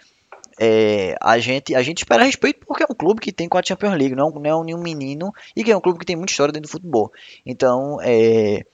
é, 0.59 1.15
a, 1.21 1.39
gente, 1.39 1.73
a 1.75 1.81
gente 1.81 1.99
espera 1.99 2.23
respeito 2.23 2.65
porque 2.65 2.83
é 2.83 2.87
um 2.89 2.95
clube 2.95 3.21
que 3.21 3.31
tem 3.31 3.47
quatro 3.47 3.69
Champions 3.69 3.95
League, 3.95 4.15
não, 4.15 4.29
não 4.29 4.61
é 4.61 4.65
nenhum 4.65 4.81
menino 4.81 5.33
e 5.55 5.63
que 5.63 5.71
é 5.71 5.77
um 5.77 5.81
clube 5.81 5.99
que 5.99 6.05
tem 6.05 6.15
muita 6.15 6.31
história 6.31 6.51
dentro 6.51 6.67
do 6.67 6.71
futebol. 6.71 7.11
Então, 7.45 7.97
é, 8.01 8.65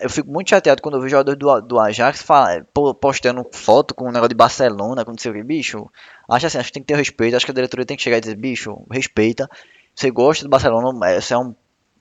eu 0.00 0.08
fico 0.08 0.30
muito 0.30 0.50
chateado 0.50 0.80
quando 0.80 0.94
eu 0.96 1.00
vejo 1.00 1.10
jogadores 1.10 1.38
do, 1.38 1.60
do 1.60 1.80
Ajax 1.80 2.22
fala, 2.22 2.64
postando 3.00 3.44
foto 3.52 3.94
com 3.94 4.04
um 4.04 4.12
negócio 4.12 4.28
de 4.28 4.34
Barcelona, 4.36 5.04
com 5.04 5.10
não 5.10 5.18
sei 5.18 5.32
o 5.32 5.34
que, 5.34 5.42
bicho. 5.42 5.90
Acho 6.28 6.46
assim, 6.46 6.58
acho 6.58 6.68
que 6.68 6.74
tem 6.74 6.82
que 6.82 6.86
ter 6.86 6.96
respeito, 6.96 7.36
acho 7.36 7.44
que 7.44 7.50
a 7.50 7.54
diretoria 7.54 7.84
tem 7.84 7.96
que 7.96 8.02
chegar 8.02 8.18
e 8.18 8.20
dizer, 8.20 8.36
bicho, 8.36 8.86
respeita. 8.90 9.48
Você 9.94 10.10
gosta 10.10 10.44
do 10.44 10.50
Barcelona, 10.50 11.12
esse 11.12 11.32
é 11.32 11.38
um 11.38 11.54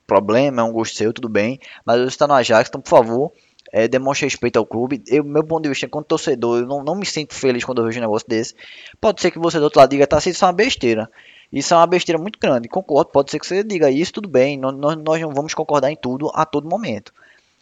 problema, 0.08 0.62
é 0.62 0.64
um 0.64 0.72
gosto 0.72 0.96
seu, 0.96 1.14
tudo 1.14 1.30
bem. 1.30 1.60
Mas 1.86 2.00
você 2.00 2.08
está 2.08 2.28
no 2.28 2.34
Ajax, 2.34 2.70
então 2.70 2.82
por 2.82 2.90
favor, 2.90 3.32
é, 3.72 3.88
demonstre 3.88 4.26
respeito 4.26 4.58
ao 4.58 4.66
clube. 4.66 5.04
Eu, 5.08 5.24
meu 5.24 5.44
ponto 5.44 5.64
de 5.64 5.70
vista, 5.70 5.86
enquanto 5.86 6.08
torcedor, 6.08 6.60
eu 6.60 6.66
não, 6.66 6.84
não 6.84 6.96
me 6.96 7.06
sinto 7.06 7.34
feliz 7.34 7.64
quando 7.64 7.82
eu 7.82 7.86
vejo 7.86 8.00
um 8.00 8.02
negócio 8.02 8.28
desse. 8.28 8.56
Pode 9.00 9.22
ser 9.22 9.32
que 9.32 9.40
você 9.40 9.58
do 9.60 9.66
outro 9.66 9.80
lado 9.80 9.90
diga, 9.90 10.08
tá, 10.08 10.18
isso 10.18 10.44
é 10.44 10.48
uma 10.48 10.54
besteira. 10.54 11.10
Isso 11.52 11.74
é 11.74 11.78
uma 11.78 11.88
besteira 11.88 12.20
muito 12.20 12.40
grande. 12.40 12.68
Concordo, 12.68 13.12
pode 13.12 13.30
ser 13.30 13.40
que 13.40 13.46
você 13.46 13.64
diga 13.64 13.90
isso, 13.92 14.14
tudo 14.14 14.28
bem. 14.28 14.58
Nós, 14.58 14.76
nós 14.98 15.22
não 15.22 15.34
vamos 15.34 15.54
concordar 15.54 15.92
em 15.92 15.96
tudo 15.96 16.32
a 16.34 16.46
todo 16.46 16.68
momento 16.68 17.14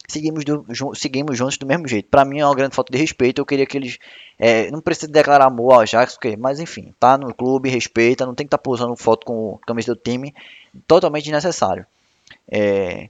seguimos, 0.08 0.44
do, 0.44 0.64
seguimos 0.94 1.36
juntos 1.36 1.58
do 1.58 1.66
mesmo 1.66 1.86
jeito. 1.86 2.08
Para 2.08 2.24
mim 2.24 2.40
é 2.40 2.46
uma 2.46 2.54
grande 2.54 2.74
falta 2.74 2.92
de 2.92 2.98
respeito. 2.98 3.40
Eu 3.40 3.46
queria 3.46 3.66
que 3.66 3.76
eles. 3.76 3.98
É, 4.38 4.70
não 4.70 4.80
precisa 4.80 5.10
declarar 5.10 5.46
amor 5.46 5.74
ao 5.74 5.80
Ajax, 5.80 6.18
mas 6.38 6.60
enfim, 6.60 6.92
tá 6.98 7.16
no 7.16 7.32
clube, 7.34 7.68
respeita, 7.68 8.26
não 8.26 8.34
tem 8.34 8.46
que 8.46 8.48
estar 8.48 8.58
tá 8.58 8.62
posando 8.62 8.96
foto 8.96 9.26
com 9.26 9.58
a 9.62 9.66
camisa 9.66 9.94
do 9.94 10.00
time. 10.00 10.34
Totalmente 10.86 11.24
desnecessário. 11.24 11.86
É, 12.50 13.08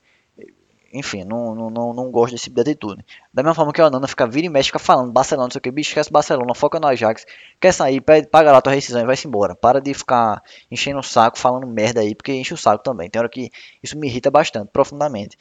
enfim, 0.92 1.24
não, 1.24 1.54
não, 1.54 1.70
não, 1.70 1.94
não 1.94 2.10
gosto 2.10 2.32
desse 2.32 2.44
tipo 2.44 2.56
de 2.56 2.70
atitude. 2.70 3.04
Da 3.32 3.42
mesma 3.42 3.54
forma 3.54 3.72
que 3.72 3.80
a 3.80 3.88
Nana 3.88 4.06
fica 4.06 4.26
vira 4.26 4.46
e 4.46 4.50
mexe, 4.50 4.66
fica 4.66 4.78
falando 4.78 5.10
Barcelona, 5.10 5.46
não 5.46 5.50
sei 5.50 5.58
o 5.58 5.62
que, 5.62 5.70
bicho, 5.70 5.90
esquece 5.90 6.12
Barcelona, 6.12 6.54
foca 6.54 6.78
no 6.78 6.86
Ajax, 6.86 7.24
quer 7.58 7.72
sair, 7.72 8.00
pede, 8.02 8.26
paga 8.26 8.52
lá 8.52 8.60
tua 8.60 8.74
rescisão 8.74 9.00
e 9.00 9.06
vai-se 9.06 9.26
embora. 9.26 9.54
Para 9.54 9.80
de 9.80 9.94
ficar 9.94 10.42
enchendo 10.70 10.98
o 10.98 11.02
saco, 11.02 11.38
falando 11.38 11.66
merda 11.66 12.02
aí, 12.02 12.14
porque 12.14 12.32
enche 12.34 12.52
o 12.52 12.58
saco 12.58 12.84
também. 12.84 13.08
Tem 13.08 13.18
hora 13.18 13.28
que 13.28 13.50
isso 13.82 13.98
me 13.98 14.06
irrita 14.06 14.30
bastante, 14.30 14.68
profundamente. 14.70 15.38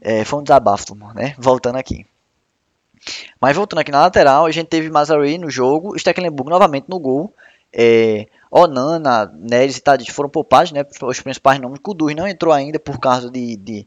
É, 0.00 0.24
foi 0.24 0.40
um 0.40 0.42
desabafo, 0.42 0.94
né? 1.14 1.34
Voltando 1.38 1.76
aqui. 1.76 2.06
Mas 3.40 3.56
voltando 3.56 3.80
aqui 3.80 3.90
na 3.90 4.00
lateral, 4.00 4.46
a 4.46 4.50
gente 4.50 4.68
teve 4.68 4.90
Mazari 4.90 5.38
no 5.38 5.50
jogo, 5.50 5.98
Stecklenburg 5.98 6.50
novamente 6.50 6.86
no 6.88 6.98
gol. 6.98 7.34
É, 7.72 8.26
Onana, 8.50 9.26
Neres 9.38 9.76
e 9.76 9.80
Tadic 9.80 10.12
foram 10.12 10.28
poupados, 10.28 10.72
né? 10.72 10.84
Os 11.02 11.20
principais 11.20 11.60
nomes. 11.60 11.80
Kudus 11.80 12.14
não 12.14 12.26
entrou 12.26 12.52
ainda 12.52 12.78
por 12.78 12.98
causa 12.98 13.30
de, 13.30 13.56
de, 13.56 13.86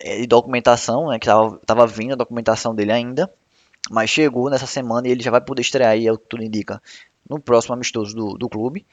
é, 0.00 0.18
de 0.18 0.26
documentação, 0.26 1.08
né? 1.08 1.18
Que 1.18 1.28
estava 1.28 1.86
vindo 1.86 2.12
a 2.12 2.16
documentação 2.16 2.74
dele 2.74 2.92
ainda. 2.92 3.32
Mas 3.90 4.10
chegou 4.10 4.48
nessa 4.50 4.66
semana 4.66 5.08
e 5.08 5.10
ele 5.10 5.22
já 5.22 5.30
vai 5.30 5.40
poder 5.40 5.62
estrear 5.62 5.90
aí, 5.90 6.06
é 6.06 6.12
o 6.12 6.18
que 6.18 6.26
tudo 6.28 6.44
indica, 6.44 6.80
no 7.28 7.40
próximo 7.40 7.74
amistoso 7.74 8.14
do, 8.14 8.38
do 8.38 8.48
clube 8.48 8.86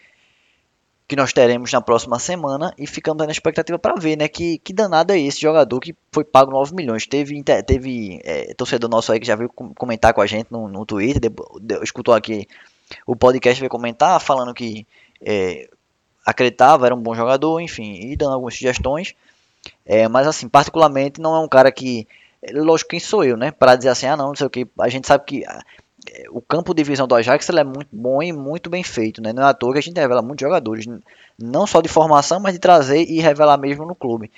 que 1.10 1.16
nós 1.16 1.34
teremos 1.34 1.72
na 1.74 1.82
próxima 1.82 2.20
semana 2.20 2.72
e 2.78 2.86
ficamos 2.86 3.26
na 3.26 3.32
expectativa 3.32 3.80
para 3.80 3.96
ver, 3.96 4.16
né, 4.16 4.28
que, 4.28 4.60
que 4.60 4.72
danado 4.72 5.12
é 5.12 5.20
esse 5.20 5.42
jogador 5.42 5.80
que 5.80 5.96
foi 6.12 6.24
pago 6.24 6.52
9 6.52 6.76
milhões. 6.76 7.08
Teve, 7.08 7.44
teve 7.66 8.22
é, 8.24 8.54
torcedor 8.54 8.88
nosso 8.88 9.12
aí 9.12 9.20
que 9.20 9.26
já 9.26 9.36
veio 9.36 9.50
comentar 9.50 10.14
com 10.14 10.22
a 10.22 10.28
gente 10.28 10.52
no, 10.52 10.68
no 10.68 10.86
Twitter, 10.86 11.20
de, 11.20 11.30
de, 11.62 11.84
escutou 11.84 12.14
aqui 12.14 12.48
o 13.08 13.16
podcast, 13.16 13.60
veio 13.60 13.72
comentar 13.72 14.22
falando 14.22 14.54
que 14.54 14.86
é, 15.20 15.68
acreditava, 16.24 16.86
era 16.86 16.94
um 16.94 17.02
bom 17.02 17.16
jogador, 17.16 17.60
enfim, 17.60 18.12
e 18.12 18.16
dando 18.16 18.34
algumas 18.34 18.54
sugestões. 18.54 19.16
É, 19.84 20.08
mas 20.08 20.28
assim, 20.28 20.48
particularmente 20.48 21.20
não 21.20 21.36
é 21.36 21.40
um 21.40 21.48
cara 21.48 21.72
que, 21.72 22.08
lógico, 22.54 22.92
quem 22.92 23.00
sou 23.00 23.24
eu, 23.24 23.36
né, 23.36 23.50
para 23.50 23.76
dizer 23.76 23.90
assim, 23.90 24.06
ah 24.06 24.16
não, 24.16 24.28
não 24.28 24.36
sei 24.36 24.46
o 24.46 24.50
que, 24.50 24.68
a 24.80 24.90
gente 24.90 25.08
sabe 25.08 25.26
que 25.26 25.44
o 26.32 26.42
campo 26.42 26.74
de 26.74 26.84
visão 26.84 27.08
do 27.08 27.16
Ajax 27.16 27.50
é 27.50 27.64
muito 27.64 27.90
bom 27.92 28.22
e 28.22 28.32
muito 28.32 28.70
bem 28.70 28.84
feito, 28.84 29.22
né? 29.22 29.34
Não 29.34 29.44
é 29.44 29.48
à 29.48 29.54
toa 29.54 29.74
que 29.74 29.80
a 29.80 29.82
gente 29.82 30.00
revela 30.00 30.22
muitos 30.22 30.46
jogadores, 30.46 30.86
não 31.38 31.68
só 31.68 31.82
de 31.82 31.90
formação, 31.90 32.40
mas 32.40 32.54
de 32.54 32.60
trazer 32.60 33.04
e 33.04 33.20
revelar 33.20 33.58
mesmo 33.58 33.86
no 33.86 33.96
clube. 33.96 34.32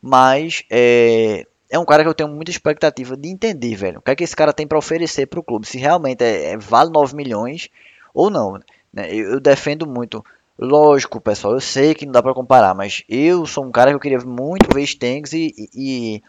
Mas 0.00 0.64
é, 0.70 1.46
é 1.70 1.78
um 1.78 1.84
cara 1.84 2.02
que 2.02 2.08
eu 2.08 2.14
tenho 2.14 2.28
muita 2.28 2.50
expectativa 2.50 3.16
de 3.16 3.28
entender, 3.28 3.74
velho. 3.74 3.98
O 3.98 4.02
que 4.02 4.10
é 4.10 4.16
que 4.16 4.24
esse 4.24 4.36
cara 4.36 4.52
tem 4.52 4.66
para 4.66 4.78
oferecer 4.78 5.26
para 5.26 5.40
o 5.40 5.42
clube? 5.42 5.66
Se 5.66 5.78
realmente 5.78 6.22
é, 6.22 6.52
é, 6.52 6.56
vale 6.56 6.90
9 6.90 7.16
milhões 7.16 7.68
ou 8.12 8.30
não. 8.30 8.60
Né? 8.92 9.08
Eu, 9.10 9.32
eu, 9.32 9.40
defendo 9.40 9.86
muito. 9.86 10.24
Lógico, 10.58 11.20
pessoal, 11.20 11.54
eu 11.54 11.60
sei 11.60 11.94
que 11.94 12.06
não 12.06 12.12
dá 12.12 12.22
para 12.22 12.34
comparar, 12.34 12.74
mas 12.74 13.02
eu 13.08 13.44
sou 13.44 13.64
um 13.64 13.72
cara 13.72 13.90
que 13.90 13.96
eu 13.96 14.00
queria 14.00 14.18
muito 14.18 14.72
ver 14.72 14.86
Stengs 14.86 15.32
e, 15.32 15.52
e, 15.74 16.22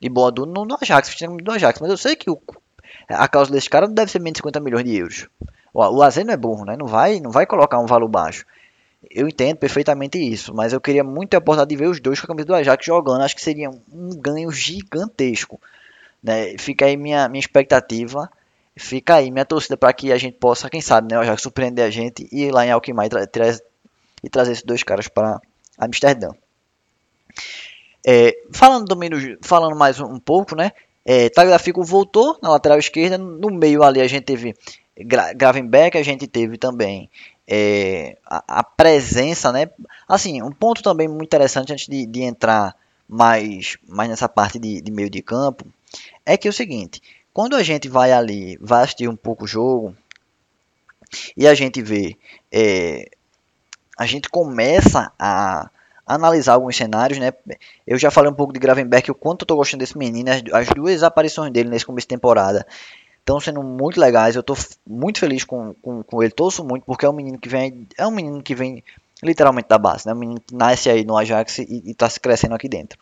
e 0.00 0.08
Boadu 0.08 0.44
no, 0.46 0.64
no 0.64 0.76
Ajax, 0.80 1.14
no 1.20 1.52
Ajax, 1.52 1.80
mas 1.80 1.90
eu 1.90 1.96
sei 1.96 2.16
que 2.16 2.28
o 2.28 2.40
a 3.08 3.28
causa 3.28 3.50
desse 3.50 3.68
cara 3.68 3.86
não 3.86 3.94
deve 3.94 4.10
ser 4.10 4.18
menos 4.18 4.34
de 4.34 4.38
50 4.38 4.60
milhões 4.60 4.84
de 4.84 4.96
euros. 4.96 5.28
O, 5.72 5.80
o 5.80 6.02
AZ 6.02 6.16
não 6.18 6.32
é 6.32 6.36
burro, 6.36 6.64
né? 6.64 6.76
Não 6.76 6.86
vai, 6.86 7.20
não 7.20 7.30
vai 7.30 7.46
colocar 7.46 7.78
um 7.78 7.86
valor 7.86 8.08
baixo. 8.08 8.44
Eu 9.10 9.28
entendo 9.28 9.56
perfeitamente 9.56 10.18
isso, 10.18 10.52
mas 10.54 10.72
eu 10.72 10.80
queria 10.80 11.04
muito 11.04 11.30
ter 11.30 11.36
a 11.36 11.38
oportunidade 11.38 11.70
de 11.70 11.76
ver 11.76 11.88
os 11.88 12.00
dois 12.00 12.20
com 12.20 12.26
a 12.26 12.28
camisa 12.28 12.46
do 12.46 12.54
Ajax 12.54 12.84
jogando. 12.84 13.22
Acho 13.22 13.36
que 13.36 13.42
seria 13.42 13.70
um 13.70 14.10
ganho 14.20 14.50
gigantesco. 14.50 15.60
Né? 16.22 16.56
Fica 16.58 16.86
aí 16.86 16.96
minha, 16.96 17.28
minha 17.28 17.40
expectativa. 17.40 18.30
Fica 18.76 19.16
aí 19.16 19.30
minha 19.30 19.44
torcida 19.44 19.76
para 19.76 19.92
que 19.92 20.12
a 20.12 20.18
gente 20.18 20.36
possa, 20.36 20.70
quem 20.70 20.80
sabe, 20.80 21.10
né, 21.10 21.18
o 21.18 21.20
Ajax 21.22 21.42
surpreender 21.42 21.84
a 21.84 21.90
gente 21.90 22.28
e 22.30 22.44
ir 22.44 22.52
lá 22.52 22.64
em 22.64 22.70
Alkmaar 22.70 23.06
e, 23.06 23.08
tra 23.10 23.26
tra 23.26 23.58
e 24.22 24.28
trazer 24.28 24.52
esses 24.52 24.64
dois 24.64 24.82
caras 24.82 25.08
para 25.08 25.40
Amsterdã. 25.78 26.30
É, 28.06 28.36
falando, 28.52 28.86
também 28.86 29.10
falando 29.42 29.76
mais 29.76 30.00
um 30.00 30.18
pouco, 30.18 30.54
né? 30.54 30.72
É, 31.10 31.30
Tagliafico 31.30 31.82
voltou 31.82 32.38
na 32.42 32.50
lateral 32.50 32.78
esquerda. 32.78 33.16
No 33.16 33.48
meio 33.48 33.82
ali 33.82 34.02
a 34.02 34.06
gente 34.06 34.24
teve 34.24 34.54
Gravenbeck, 35.34 35.96
a 35.96 36.02
gente 36.02 36.26
teve 36.26 36.58
também 36.58 37.08
é, 37.48 38.18
a, 38.26 38.60
a, 38.60 38.62
presença, 38.62 39.50
né? 39.50 39.70
Assim, 40.06 40.42
um 40.42 40.52
ponto 40.52 40.82
também 40.82 41.08
muito 41.08 41.24
interessante 41.24 41.72
antes 41.72 41.88
de, 41.88 42.04
de 42.04 42.20
entrar 42.20 42.76
mais, 43.08 43.78
mais 43.88 44.10
nessa 44.10 44.28
parte 44.28 44.58
de, 44.58 44.82
de, 44.82 44.92
meio 44.92 45.08
de 45.08 45.22
campo 45.22 45.64
é 46.26 46.36
que 46.36 46.46
é 46.46 46.50
o 46.50 46.52
seguinte: 46.52 47.00
quando 47.32 47.56
a 47.56 47.62
gente 47.62 47.88
vai 47.88 48.12
ali, 48.12 48.58
vai 48.60 48.84
assistir 48.84 49.08
um 49.08 49.16
pouco 49.16 49.44
o 49.44 49.48
jogo 49.48 49.96
e 51.34 51.46
a 51.46 51.54
gente 51.54 51.80
vê, 51.80 52.18
é, 52.52 53.08
a 53.96 54.04
gente 54.04 54.28
começa 54.28 55.10
a 55.18 55.70
analisar 56.08 56.54
alguns 56.54 56.76
cenários, 56.76 57.18
né? 57.18 57.32
Eu 57.86 57.98
já 57.98 58.10
falei 58.10 58.30
um 58.30 58.34
pouco 58.34 58.52
de 58.52 58.58
Gravenberg, 58.58 59.10
o 59.10 59.14
quanto 59.14 59.42
eu 59.42 59.46
tô 59.46 59.56
gostando 59.56 59.80
desse 59.80 59.96
menino, 59.96 60.30
as, 60.30 60.42
as 60.52 60.68
duas 60.68 61.02
aparições 61.02 61.52
dele 61.52 61.68
nesse 61.68 61.84
começo 61.84 62.06
de 62.06 62.14
temporada 62.14 62.66
estão 63.20 63.38
sendo 63.38 63.62
muito 63.62 64.00
legais. 64.00 64.34
Eu 64.34 64.42
tô 64.42 64.56
muito 64.86 65.20
feliz 65.20 65.44
com, 65.44 65.74
com, 65.74 66.02
com, 66.02 66.22
ele, 66.22 66.32
torço 66.32 66.64
muito 66.64 66.84
porque 66.84 67.04
é 67.04 67.10
um 67.10 67.12
menino 67.12 67.38
que 67.38 67.48
vem, 67.48 67.86
é 67.96 68.06
um 68.06 68.10
menino 68.10 68.42
que 68.42 68.54
vem 68.54 68.82
literalmente 69.22 69.68
da 69.68 69.76
base, 69.76 70.06
né? 70.06 70.14
Um 70.14 70.18
menino 70.18 70.40
que 70.40 70.54
nasce 70.54 70.88
aí 70.88 71.04
no 71.04 71.16
Ajax 71.16 71.58
e, 71.58 71.82
está 71.86 72.08
se 72.08 72.18
crescendo 72.18 72.54
aqui 72.54 72.68
dentro. 72.68 72.98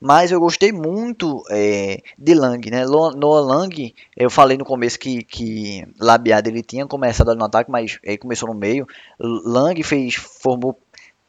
Mas 0.00 0.30
eu 0.30 0.40
gostei 0.40 0.72
muito 0.72 1.44
é, 1.50 2.02
de 2.18 2.34
Lang, 2.34 2.70
né? 2.70 2.84
Noah 2.86 3.40
Lang, 3.40 3.94
eu 4.16 4.30
falei 4.30 4.56
no 4.56 4.64
começo 4.64 4.98
que, 4.98 5.22
que 5.22 5.86
Labiada 5.98 6.48
ele 6.48 6.62
tinha 6.62 6.86
começado 6.86 7.34
no 7.34 7.44
ataque, 7.44 7.70
mas 7.70 7.98
ele 8.02 8.18
começou 8.18 8.48
no 8.48 8.54
meio. 8.54 8.86
Lang 9.18 9.80
fez, 9.82 10.14
formou 10.14 10.78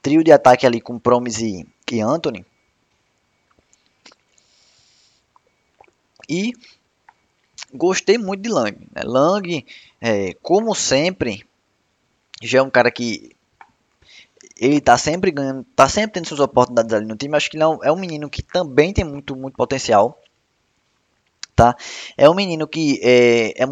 trio 0.02 0.24
de 0.24 0.32
ataque 0.32 0.66
ali 0.66 0.82
com 0.82 1.00
Promise 1.00 1.66
e, 1.92 1.96
e 1.96 2.02
Anthony. 2.02 2.46
E 6.28 6.54
gostei 7.74 8.18
muito 8.18 8.42
de 8.42 8.50
Lang. 8.50 8.78
Né? 8.94 9.02
Lang, 9.04 9.66
é, 10.00 10.34
como 10.42 10.74
sempre, 10.74 11.46
já 12.42 12.60
é 12.60 12.62
um 12.62 12.70
cara 12.70 12.90
que 12.92 13.36
ele 14.58 14.80
tá 14.80 14.98
sempre 14.98 15.32
ganhando, 15.32 15.66
tá 15.76 15.90
sempre 15.90 16.14
tendo 16.14 16.28
suas 16.28 16.40
oportunidades 16.40 16.94
ali 16.94 17.06
no 17.06 17.16
time. 17.16 17.36
Acho 17.36 17.50
que 17.50 17.58
não 17.58 17.84
é 17.84 17.92
um 17.92 18.00
menino 18.00 18.30
que 18.30 18.42
também 18.42 18.94
tem 18.94 19.04
muito, 19.04 19.36
muito 19.36 19.56
potencial 19.56 20.18
tá? 21.62 21.76
É 22.18 22.28
um 22.28 22.34
menino 22.34 22.68
que 22.68 23.00
é, 23.04 23.52
é 23.52 23.66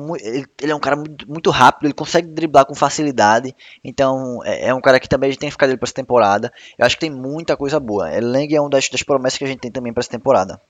ele 0.61 0.71
é 0.71 0.75
um 0.75 0.79
cara 0.79 0.95
muito, 0.95 1.27
muito, 1.27 1.49
rápido, 1.49 1.87
ele 1.87 1.93
consegue 1.93 2.27
driblar 2.27 2.65
com 2.65 2.75
facilidade, 2.75 3.55
então 3.83 4.41
é, 4.45 4.67
é 4.67 4.73
um 4.73 4.81
cara 4.81 4.99
que 4.99 5.09
também 5.09 5.29
a 5.29 5.31
gente 5.31 5.39
tem 5.39 5.49
que 5.49 5.53
ficar 5.53 5.65
dele 5.65 5.79
para 5.79 5.87
essa 5.87 5.95
temporada. 5.95 6.53
Eu 6.77 6.85
acho 6.85 6.95
que 6.95 7.01
tem 7.01 7.09
muita 7.09 7.57
coisa 7.57 7.79
boa. 7.79 8.13
Eleng 8.13 8.53
é 8.53 8.61
uma 8.61 8.69
das, 8.69 8.87
das 8.89 9.01
promessas 9.01 9.39
que 9.39 9.43
a 9.43 9.47
gente 9.47 9.59
tem 9.59 9.71
também 9.71 9.91
para 9.91 10.01
essa 10.01 10.11
temporada. 10.11 10.61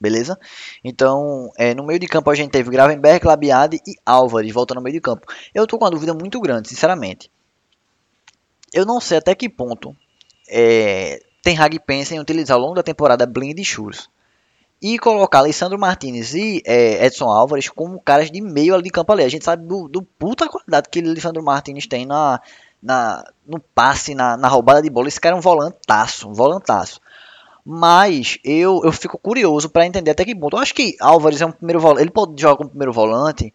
Beleza? 0.00 0.38
Então, 0.82 1.50
é, 1.58 1.74
no 1.74 1.84
meio 1.84 1.98
de 1.98 2.06
campo 2.06 2.30
a 2.30 2.34
gente 2.34 2.50
teve 2.50 2.70
Gravenberg, 2.70 3.24
Labiade 3.26 3.78
e 3.86 3.94
Álvares 4.06 4.52
voltando 4.52 4.78
no 4.78 4.82
meio 4.82 4.94
de 4.94 5.00
campo. 5.00 5.26
Eu 5.54 5.66
tô 5.66 5.78
com 5.78 5.84
uma 5.84 5.90
dúvida 5.90 6.14
muito 6.14 6.40
grande, 6.40 6.70
sinceramente. 6.70 7.30
Eu 8.72 8.86
não 8.86 9.00
sei 9.00 9.18
até 9.18 9.34
que 9.34 9.50
ponto 9.50 9.94
é, 10.48 11.20
Ten 11.42 11.58
Hag 11.58 11.78
pensa 11.80 12.14
em 12.14 12.20
utilizar 12.20 12.56
ao 12.56 12.62
longo 12.62 12.74
da 12.74 12.82
temporada 12.82 13.26
Blind 13.26 13.58
e 13.58 13.64
Churros 13.64 14.08
e 14.82 14.98
colocar 14.98 15.38
Alessandro 15.38 15.78
Martinez 15.78 16.34
e 16.34 16.60
é, 16.66 17.06
Edson 17.06 17.30
Álvares 17.30 17.68
como 17.68 18.00
caras 18.00 18.32
de 18.32 18.40
meio 18.40 18.74
ali 18.74 18.82
de 18.82 18.90
campo 18.90 19.12
ali. 19.12 19.22
A 19.22 19.28
gente 19.28 19.44
sabe 19.44 19.64
do, 19.64 19.86
do 19.86 20.02
puta 20.02 20.48
qualidade 20.48 20.88
que 20.90 20.98
Alessandro 20.98 21.40
Martinez 21.40 21.86
tem 21.86 22.04
na, 22.04 22.40
na, 22.82 23.24
no 23.46 23.60
passe, 23.60 24.12
na, 24.12 24.36
na 24.36 24.48
roubada 24.48 24.82
de 24.82 24.90
bola. 24.90 25.06
Esse 25.06 25.20
cara 25.20 25.36
é 25.36 25.38
um 25.38 25.42
volantaço, 25.42 26.28
um 26.28 26.32
volantaço. 26.32 27.00
Mas 27.64 28.40
eu, 28.42 28.80
eu 28.82 28.90
fico 28.90 29.16
curioso 29.16 29.70
para 29.70 29.86
entender 29.86 30.10
até 30.10 30.24
que 30.24 30.34
ponto. 30.34 30.56
Eu 30.56 30.60
acho 30.60 30.74
que 30.74 30.96
Álvares 31.00 31.40
é 31.40 31.46
um 31.46 31.52
primeiro 31.52 31.78
volante. 31.78 32.02
Ele 32.02 32.10
pode 32.10 32.42
jogar 32.42 32.56
como 32.56 32.70
primeiro 32.70 32.92
volante. 32.92 33.54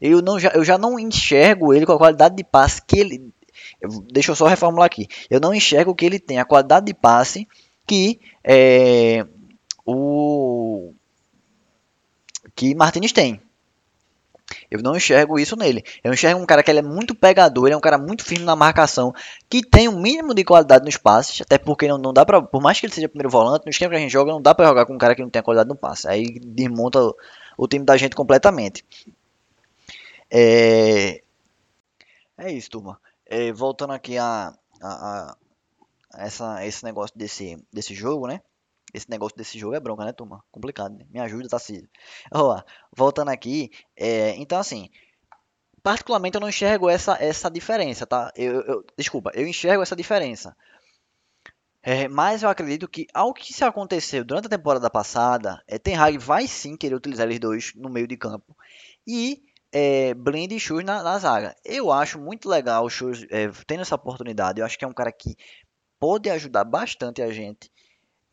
Eu, 0.00 0.20
não, 0.20 0.40
já, 0.40 0.48
eu 0.48 0.64
já 0.64 0.76
não 0.76 0.98
enxergo 0.98 1.72
ele 1.72 1.86
com 1.86 1.92
a 1.92 1.98
qualidade 1.98 2.34
de 2.34 2.42
passe 2.42 2.82
que 2.84 2.98
ele. 2.98 3.32
Deixa 4.10 4.32
eu 4.32 4.34
só 4.34 4.46
reformular 4.48 4.86
aqui. 4.86 5.06
Eu 5.30 5.38
não 5.38 5.54
enxergo 5.54 5.94
que 5.94 6.04
ele 6.04 6.18
tem 6.18 6.40
a 6.40 6.44
qualidade 6.44 6.86
de 6.86 6.94
passe 6.94 7.46
que 7.86 8.18
é, 8.42 9.24
o 9.84 10.92
que 12.54 12.74
Martinez 12.74 13.12
tem. 13.12 13.40
Eu 14.70 14.82
não 14.82 14.96
enxergo 14.96 15.38
isso 15.38 15.56
nele. 15.56 15.82
Eu 16.02 16.12
enxergo 16.12 16.40
um 16.40 16.46
cara 16.46 16.62
que 16.62 16.70
ele 16.70 16.80
é 16.80 16.82
muito 16.82 17.14
pegador, 17.14 17.66
ele 17.66 17.74
é 17.74 17.76
um 17.76 17.80
cara 17.80 17.96
muito 17.98 18.24
firme 18.24 18.44
na 18.44 18.54
marcação, 18.54 19.12
que 19.48 19.62
tem 19.62 19.88
um 19.88 19.98
mínimo 19.98 20.34
de 20.34 20.44
qualidade 20.44 20.84
nos 20.84 20.96
passes, 20.96 21.40
até 21.40 21.58
porque 21.58 21.88
não, 21.88 21.98
não 21.98 22.12
dá 22.12 22.24
para, 22.26 22.42
por 22.42 22.62
mais 22.62 22.78
que 22.78 22.86
ele 22.86 22.92
seja 22.92 23.08
primeiro 23.08 23.30
volante, 23.30 23.64
no 23.64 23.70
esquema 23.70 23.90
que 23.90 23.96
a 23.96 24.00
gente 24.00 24.12
joga, 24.12 24.32
não 24.32 24.42
dá 24.42 24.54
para 24.54 24.66
jogar 24.68 24.86
com 24.86 24.94
um 24.94 24.98
cara 24.98 25.14
que 25.14 25.22
não 25.22 25.30
tem 25.30 25.42
qualidade 25.42 25.68
no 25.68 25.76
passe. 25.76 26.06
Aí 26.08 26.38
desmonta 26.40 27.00
o, 27.00 27.16
o 27.56 27.66
time 27.66 27.84
da 27.84 27.96
gente 27.96 28.14
completamente. 28.14 28.84
É, 30.30 31.22
é 32.38 32.52
isso, 32.52 32.70
turma. 32.70 33.00
É, 33.26 33.52
voltando 33.52 33.92
aqui 33.92 34.18
a, 34.18 34.52
a, 34.82 35.36
a 36.12 36.24
essa, 36.26 36.64
esse 36.66 36.84
negócio 36.84 37.16
desse, 37.16 37.58
desse 37.72 37.94
jogo, 37.94 38.26
né? 38.26 38.40
Esse 38.94 39.10
negócio 39.10 39.36
desse 39.36 39.58
jogo 39.58 39.74
é 39.74 39.80
bronca, 39.80 40.04
né, 40.04 40.12
turma? 40.12 40.42
Complicado, 40.50 40.96
né? 40.96 41.04
Me 41.10 41.20
ajuda, 41.20 41.48
Tarcísio. 41.48 41.88
Ó, 42.32 42.62
voltando 42.96 43.30
aqui, 43.30 43.70
é, 43.96 44.36
então 44.36 44.58
assim, 44.58 44.88
particularmente 45.82 46.36
eu 46.36 46.40
não 46.40 46.48
enxergo 46.48 46.88
essa, 46.88 47.22
essa 47.22 47.50
diferença, 47.50 48.06
tá? 48.06 48.32
Eu, 48.36 48.62
eu 48.62 48.86
desculpa, 48.96 49.30
eu 49.34 49.46
enxergo 49.46 49.82
essa 49.82 49.96
diferença. 49.96 50.56
É, 51.82 52.08
mas 52.08 52.42
eu 52.42 52.48
acredito 52.48 52.88
que 52.88 53.06
ao 53.12 53.34
que 53.34 53.52
se 53.52 53.62
aconteceu 53.62 54.24
durante 54.24 54.46
a 54.46 54.50
temporada 54.50 54.88
passada, 54.88 55.62
é, 55.68 55.78
Ten 55.78 55.96
Hag 55.96 56.16
vai 56.16 56.46
sim 56.46 56.76
querer 56.78 56.94
utilizar 56.94 57.26
eles 57.26 57.38
dois 57.38 57.72
no 57.74 57.90
meio 57.90 58.06
de 58.06 58.16
campo. 58.16 58.56
E 59.06 59.42
é, 59.70 60.14
Blind 60.14 60.52
e 60.52 60.58
Shoes 60.58 60.84
na, 60.84 61.02
na, 61.02 61.18
zaga. 61.18 61.54
Eu 61.62 61.92
acho 61.92 62.18
muito 62.18 62.48
legal 62.48 62.84
o 62.84 62.88
Shoes 62.88 63.26
é, 63.30 63.50
tendo 63.66 63.82
essa 63.82 63.96
oportunidade. 63.96 64.60
Eu 64.60 64.66
acho 64.66 64.78
que 64.78 64.84
é 64.84 64.88
um 64.88 64.94
cara 64.94 65.12
que 65.12 65.36
pode 66.00 66.30
ajudar 66.30 66.64
bastante 66.64 67.20
a 67.20 67.30
gente 67.32 67.70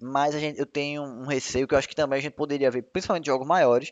mas 0.01 0.35
a 0.35 0.39
gente, 0.39 0.59
eu 0.59 0.65
tenho 0.65 1.03
um 1.03 1.25
receio 1.25 1.67
que 1.67 1.73
eu 1.73 1.77
acho 1.77 1.87
que 1.87 1.95
também 1.95 2.19
a 2.19 2.21
gente 2.21 2.33
poderia 2.33 2.71
ver, 2.71 2.83
principalmente 2.83 3.25
jogos 3.25 3.47
maiores. 3.47 3.91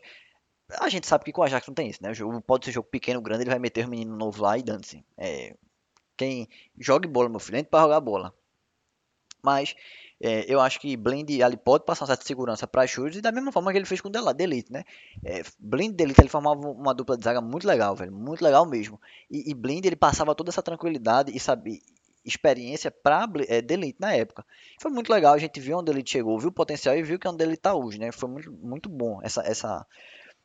A 0.80 0.88
gente 0.88 1.06
sabe 1.06 1.24
que 1.24 1.32
com 1.32 1.40
o 1.40 1.44
Ajax 1.44 1.66
não 1.66 1.74
tem 1.74 1.88
isso, 1.88 2.02
né? 2.02 2.10
O 2.10 2.14
jogo 2.14 2.40
pode 2.40 2.64
ser 2.64 2.72
jogo 2.72 2.88
pequeno, 2.88 3.20
grande, 3.20 3.42
ele 3.42 3.50
vai 3.50 3.58
meter 3.58 3.86
o 3.86 3.88
menino 3.88 4.16
novo 4.16 4.42
lá 4.42 4.56
e 4.56 4.62
dane-se. 4.62 5.04
É, 5.16 5.56
quem 6.16 6.48
jogue 6.78 7.08
bola, 7.08 7.28
meu 7.28 7.40
filho, 7.40 7.58
entra 7.58 7.70
para 7.70 7.82
jogar 7.82 8.00
bola. 8.00 8.34
Mas 9.42 9.74
é, 10.20 10.44
eu 10.52 10.60
acho 10.60 10.78
que 10.78 10.96
Blind 10.96 11.40
ali 11.40 11.56
pode 11.56 11.84
passar 11.84 12.04
uma 12.04 12.08
certa 12.08 12.24
segurança 12.26 12.66
para 12.66 12.86
chutes 12.86 13.18
e 13.18 13.22
da 13.22 13.32
mesma 13.32 13.50
forma 13.50 13.72
que 13.72 13.78
ele 13.78 13.86
fez 13.86 14.00
com 14.00 14.08
o 14.08 14.12
Delete, 14.34 14.70
né? 14.70 14.84
É, 15.24 15.42
Blind 15.58 15.92
e 15.92 15.96
Delete 15.96 16.20
ele 16.20 16.28
formava 16.28 16.60
uma 16.60 16.94
dupla 16.94 17.16
de 17.16 17.24
zaga 17.24 17.40
muito 17.40 17.66
legal, 17.66 17.96
velho, 17.96 18.12
muito 18.12 18.44
legal 18.44 18.66
mesmo. 18.66 19.00
E, 19.30 19.50
e 19.50 19.54
Blind 19.54 19.86
ele 19.86 19.96
passava 19.96 20.34
toda 20.34 20.50
essa 20.50 20.62
tranquilidade 20.62 21.34
e 21.34 21.40
sabia 21.40 21.78
experiência 22.24 22.90
para 22.90 23.28
é, 23.48 23.60
Delete 23.60 23.98
na 23.98 24.12
época. 24.12 24.44
Foi 24.80 24.90
muito 24.90 25.12
legal, 25.12 25.34
a 25.34 25.38
gente 25.38 25.60
viu 25.60 25.78
onde 25.78 25.90
ele 25.90 26.02
chegou, 26.04 26.38
viu 26.38 26.50
o 26.50 26.52
potencial 26.52 26.96
e 26.96 27.02
viu 27.02 27.18
que 27.18 27.26
é 27.26 27.30
onde 27.30 27.42
ele 27.42 27.54
está 27.54 27.74
hoje, 27.74 27.98
né? 27.98 28.12
Foi 28.12 28.28
muito, 28.28 28.52
muito 28.52 28.88
bom 28.88 29.20
essa, 29.22 29.42
essa, 29.42 29.86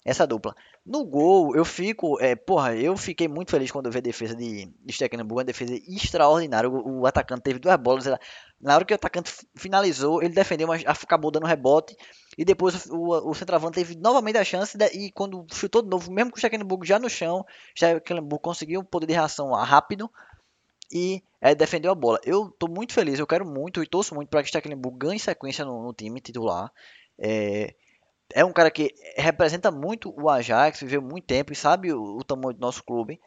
essa 0.05 0.27
dupla. 0.27 0.55
No 0.85 1.03
gol, 1.03 1.55
eu 1.55 1.65
fico, 1.65 2.21
é, 2.21 2.35
porra, 2.35 2.75
eu 2.75 2.95
fiquei 2.95 3.27
muito 3.27 3.49
feliz 3.49 3.71
quando 3.71 3.87
eu 3.87 3.91
vi 3.91 3.97
a 3.97 4.01
defesa 4.01 4.35
de, 4.35 4.65
de 4.65 5.23
uma 5.31 5.43
defesa 5.43 5.73
extraordinária. 5.87 6.69
O, 6.69 7.01
o, 7.01 7.07
atacante 7.07 7.41
teve 7.41 7.57
duas 7.57 7.75
bolas, 7.77 8.05
na 8.61 8.75
hora 8.75 8.85
que 8.85 8.93
o 8.93 8.95
atacante 8.95 9.33
finalizou, 9.55 10.21
ele 10.21 10.33
defendeu, 10.33 10.67
mas 10.67 10.83
acabou 10.85 11.31
dando 11.31 11.47
rebote. 11.47 11.97
E 12.37 12.45
depois 12.45 12.85
o, 12.85 13.29
o 13.29 13.33
centroavante 13.33 13.75
teve 13.75 13.95
novamente 13.95 14.37
a 14.37 14.43
chance, 14.43 14.77
de, 14.77 14.85
e 14.89 15.11
quando 15.11 15.47
chutou 15.51 15.81
de 15.81 15.89
novo, 15.89 16.11
mesmo 16.11 16.31
com 16.31 16.37
o 16.37 16.85
já 16.85 16.99
no 16.99 17.09
chão, 17.09 17.43
Stecklenburg 17.75 18.43
conseguiu 18.43 18.81
um 18.81 18.85
poder 18.85 19.07
de 19.07 19.13
reação 19.13 19.51
rápido 19.53 20.09
e 20.91 21.23
é, 21.41 21.53
defendeu 21.55 21.91
a 21.91 21.95
bola. 21.95 22.19
Eu 22.23 22.47
estou 22.47 22.69
muito 22.69 22.93
feliz, 22.93 23.19
eu 23.19 23.27
quero 23.27 23.45
muito 23.45 23.81
e 23.81 23.87
torço 23.87 24.15
muito 24.15 24.29
para 24.29 24.41
que 24.41 24.49
Stecklenburg 24.49 24.97
ganhe 24.97 25.19
sequência 25.19 25.65
no, 25.65 25.83
no 25.83 25.93
time 25.93 26.19
titular. 26.21 26.71
É, 27.17 27.73
é 28.33 28.43
um 28.43 28.51
cara 28.51 28.71
que 28.71 28.93
representa 29.17 29.71
muito 29.71 30.13
o 30.19 30.29
Ajax, 30.29 30.81
viveu 30.81 31.01
muito 31.01 31.25
tempo 31.25 31.53
e 31.53 31.55
sabe 31.55 31.93
o, 31.93 32.17
o 32.17 32.23
tamanho 32.23 32.53
do 32.53 32.59
nosso 32.59 32.83
clube. 32.83 33.19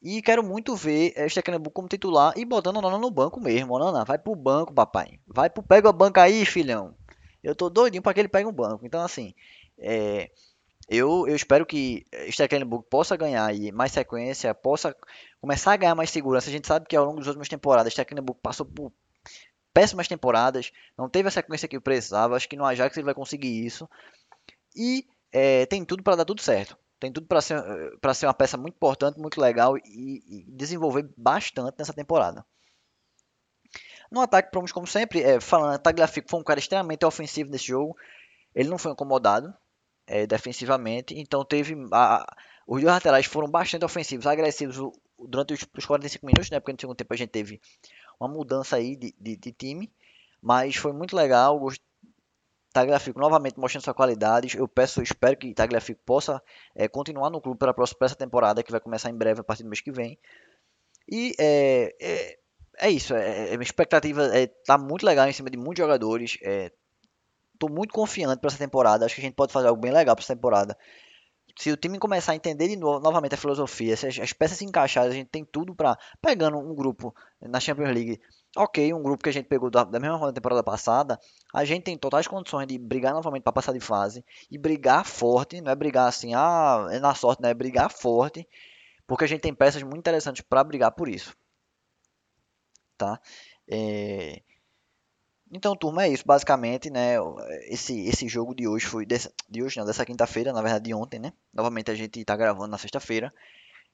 E 0.00 0.22
quero 0.22 0.44
muito 0.44 0.76
ver 0.76 1.12
é, 1.16 1.28
Stecklenburg 1.28 1.74
como 1.74 1.88
titular 1.88 2.32
e 2.36 2.44
botando 2.44 2.76
o 2.76 2.82
Nana 2.82 2.98
no 2.98 3.10
banco 3.10 3.40
mesmo. 3.40 3.74
O 3.74 3.78
Nana, 3.78 4.04
vai 4.04 4.18
pro 4.18 4.34
banco, 4.36 4.72
papai. 4.72 5.18
Vai 5.26 5.50
pro 5.50 5.62
pega 5.62 5.88
a 5.88 5.92
banca 5.92 6.22
aí, 6.22 6.44
filhão. 6.46 6.94
Eu 7.42 7.54
tô 7.54 7.68
doidinho 7.68 8.02
para 8.02 8.14
que 8.14 8.20
ele 8.20 8.28
pegue 8.28 8.48
um 8.48 8.52
banco. 8.52 8.86
Então, 8.86 9.00
assim, 9.00 9.34
é, 9.78 10.30
eu, 10.88 11.28
eu 11.28 11.36
espero 11.36 11.66
que 11.66 12.06
Stecklenburg 12.30 12.86
possa 12.88 13.16
ganhar 13.16 13.44
aí 13.44 13.70
mais 13.70 13.92
sequência, 13.92 14.54
possa 14.54 14.96
começar 15.40 15.72
a 15.72 15.76
ganhar 15.76 15.94
mais 15.94 16.10
segurança. 16.10 16.48
A 16.48 16.52
gente 16.52 16.66
sabe 16.66 16.86
que 16.86 16.96
ao 16.96 17.04
longo 17.04 17.18
das 17.18 17.26
últimas 17.26 17.48
temporadas, 17.48 17.92
Stecklenburg 17.92 18.40
passou 18.42 18.64
por 18.64 18.92
péssimas 19.72 20.08
temporadas, 20.08 20.72
não 20.96 21.08
teve 21.08 21.28
a 21.28 21.30
sequência 21.30 21.68
que 21.68 21.78
precisava. 21.78 22.34
Acho 22.34 22.48
que 22.48 22.56
no 22.56 22.64
Ajax 22.64 22.96
ele 22.96 23.04
vai 23.04 23.14
conseguir 23.14 23.66
isso. 23.66 23.88
E 24.74 25.06
é, 25.30 25.66
tem 25.66 25.84
tudo 25.84 26.02
para 26.02 26.16
dar 26.16 26.24
tudo 26.24 26.40
certo. 26.40 26.76
Tem 26.98 27.12
tudo 27.12 27.26
para 27.26 27.40
ser, 27.40 27.62
ser 28.14 28.26
uma 28.26 28.34
peça 28.34 28.56
muito 28.56 28.74
importante, 28.74 29.20
muito 29.20 29.40
legal 29.40 29.76
e, 29.76 30.22
e 30.26 30.44
desenvolver 30.48 31.08
bastante 31.16 31.76
nessa 31.78 31.92
temporada. 31.92 32.44
No 34.10 34.22
ataque, 34.22 34.50
promos 34.50 34.72
como 34.72 34.86
sempre, 34.86 35.22
é, 35.22 35.38
falando, 35.38 35.78
Tagliafico 35.78 36.30
foi 36.30 36.40
um 36.40 36.44
cara 36.44 36.58
extremamente 36.58 37.04
ofensivo 37.04 37.50
nesse 37.50 37.66
jogo. 37.66 37.96
Ele 38.54 38.70
não 38.70 38.78
foi 38.78 38.92
incomodado, 38.92 39.54
é, 40.08 40.26
defensivamente. 40.26 41.14
Então 41.18 41.44
teve. 41.44 41.76
A, 41.92 42.26
os 42.66 42.82
dois 42.82 42.92
laterais 42.92 43.26
foram 43.26 43.48
bastante 43.48 43.84
ofensivos, 43.84 44.26
agressivos 44.26 44.92
durante 45.18 45.54
os, 45.54 45.66
os 45.76 45.86
45 45.86 46.26
minutos, 46.26 46.50
né? 46.50 46.60
Porque 46.60 46.72
no 46.72 46.80
segundo 46.80 46.96
tempo 46.96 47.14
a 47.14 47.16
gente 47.16 47.30
teve 47.30 47.60
uma 48.18 48.28
mudança 48.28 48.76
aí 48.76 48.96
de, 48.96 49.14
de, 49.18 49.36
de 49.36 49.52
time. 49.52 49.90
Mas 50.42 50.76
foi 50.76 50.92
muito 50.92 51.14
legal. 51.14 51.62
O 51.62 51.70
Tagliafico 52.72 53.18
novamente 53.18 53.58
mostrando 53.58 53.84
sua 53.84 53.94
qualidade. 53.94 54.56
Eu 54.56 54.68
peço, 54.68 55.02
espero 55.02 55.36
que 55.36 55.54
Tagliafico 55.54 56.00
possa 56.04 56.42
é, 56.74 56.88
continuar 56.88 57.30
no 57.30 57.40
clube 57.40 57.58
para 57.58 57.70
a 57.70 57.74
próxima 57.74 57.98
essa 58.02 58.16
temporada, 58.16 58.62
que 58.62 58.70
vai 58.70 58.80
começar 58.80 59.10
em 59.10 59.16
breve, 59.16 59.40
a 59.40 59.44
partir 59.44 59.62
do 59.62 59.68
mês 59.68 59.80
que 59.80 59.90
vem. 59.90 60.18
E 61.10 61.34
é, 61.38 61.94
é, 62.00 62.38
é 62.78 62.90
isso. 62.90 63.14
É, 63.14 63.54
é, 63.54 63.56
a 63.56 63.62
expectativa 63.62 64.26
está 64.38 64.74
é, 64.74 64.78
muito 64.78 65.04
legal 65.04 65.26
em 65.28 65.32
cima 65.32 65.50
de 65.50 65.56
muitos 65.56 65.82
jogadores. 65.82 66.38
Tô 67.58 67.68
muito 67.68 67.92
confiante 67.92 68.40
para 68.40 68.48
essa 68.48 68.58
temporada. 68.58 69.04
Acho 69.04 69.14
que 69.14 69.20
a 69.20 69.24
gente 69.24 69.34
pode 69.34 69.52
fazer 69.52 69.68
algo 69.68 69.80
bem 69.80 69.92
legal 69.92 70.14
para 70.14 70.22
essa 70.22 70.34
temporada. 70.34 70.76
Se 71.58 71.72
o 71.72 71.76
time 71.76 71.98
começar 71.98 72.32
a 72.32 72.36
entender 72.36 72.68
de 72.68 72.76
novo, 72.76 73.00
novamente 73.00 73.34
a 73.34 73.38
filosofia, 73.38 73.96
se 73.96 74.06
as, 74.06 74.18
as 74.20 74.32
peças 74.32 74.58
se 74.58 74.64
encaixarem, 74.64 75.10
a 75.10 75.14
gente 75.14 75.28
tem 75.28 75.44
tudo 75.44 75.74
para 75.74 75.98
pegando 76.22 76.56
um 76.56 76.72
grupo 76.74 77.12
na 77.40 77.58
Champions 77.58 77.92
League. 77.92 78.20
Ok, 78.56 78.92
um 78.94 79.02
grupo 79.02 79.24
que 79.24 79.28
a 79.28 79.32
gente 79.32 79.46
pegou 79.46 79.68
da, 79.68 79.82
da 79.84 79.98
mesma 80.00 80.16
forma 80.18 80.32
da 80.32 80.34
temporada 80.34 80.62
passada, 80.62 81.18
a 81.52 81.64
gente 81.64 81.82
tem 81.82 81.98
totais 81.98 82.26
condições 82.26 82.66
de 82.66 82.78
brigar 82.78 83.12
novamente 83.12 83.42
para 83.42 83.52
passar 83.52 83.72
de 83.72 83.80
fase 83.80 84.24
e 84.50 84.56
brigar 84.56 85.04
forte, 85.04 85.60
não 85.60 85.70
é 85.70 85.74
brigar 85.74 86.08
assim, 86.08 86.32
ah, 86.34 86.86
é 86.90 86.98
na 86.98 87.14
sorte, 87.14 87.42
não 87.42 87.50
é 87.50 87.54
brigar 87.54 87.90
forte, 87.90 88.48
porque 89.06 89.24
a 89.24 89.28
gente 89.28 89.40
tem 89.40 89.54
peças 89.54 89.82
muito 89.82 89.98
interessantes 89.98 90.42
para 90.42 90.62
brigar 90.64 90.92
por 90.92 91.08
isso. 91.08 91.36
Tá? 92.96 93.20
É, 93.68 94.42
então, 95.52 95.74
turma, 95.74 96.04
é 96.04 96.08
isso, 96.08 96.24
basicamente, 96.26 96.90
né? 96.90 97.14
Esse, 97.68 98.06
esse 98.06 98.28
jogo 98.28 98.54
de 98.54 98.68
hoje 98.68 98.86
foi. 98.86 99.06
Dessa, 99.06 99.32
de 99.48 99.62
hoje, 99.62 99.78
não, 99.78 99.86
dessa 99.86 100.04
quinta-feira, 100.04 100.52
na 100.52 100.60
verdade, 100.60 100.84
de 100.84 100.94
ontem, 100.94 101.18
né? 101.18 101.32
Novamente 101.52 101.90
a 101.90 101.94
gente 101.94 102.24
tá 102.24 102.36
gravando 102.36 102.68
na 102.68 102.78
sexta-feira. 102.78 103.32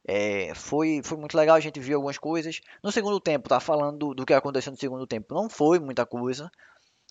É, 0.06 0.52
foi, 0.54 1.00
foi 1.02 1.16
muito 1.16 1.36
legal, 1.36 1.56
a 1.56 1.60
gente 1.60 1.80
viu 1.80 1.96
algumas 1.96 2.18
coisas. 2.18 2.60
No 2.82 2.92
segundo 2.92 3.20
tempo, 3.20 3.48
tá 3.48 3.60
falando 3.60 3.98
do, 3.98 4.14
do, 4.14 4.26
que 4.26 4.34
aconteceu 4.34 4.72
no 4.72 4.78
segundo 4.78 5.06
tempo. 5.06 5.34
Não 5.34 5.48
foi 5.48 5.78
muita 5.78 6.04
coisa. 6.04 6.50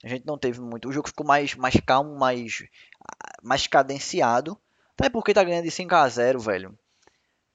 A 0.04 0.08
gente 0.08 0.26
não 0.26 0.38
teve 0.38 0.60
muito. 0.62 0.90
O 0.90 0.92
jogo 0.92 1.08
ficou 1.08 1.26
mais, 1.26 1.56
mais 1.56 1.76
calmo, 1.86 2.16
mais, 2.18 2.64
mais 3.42 3.66
cadenciado. 3.68 4.60
Até 4.98 5.10
porque 5.10 5.34
tá 5.34 5.44
ganhando 5.44 5.64
de 5.64 5.72
5 5.72 5.96
a 5.96 6.08
0 6.08 6.40
velho. 6.40 6.78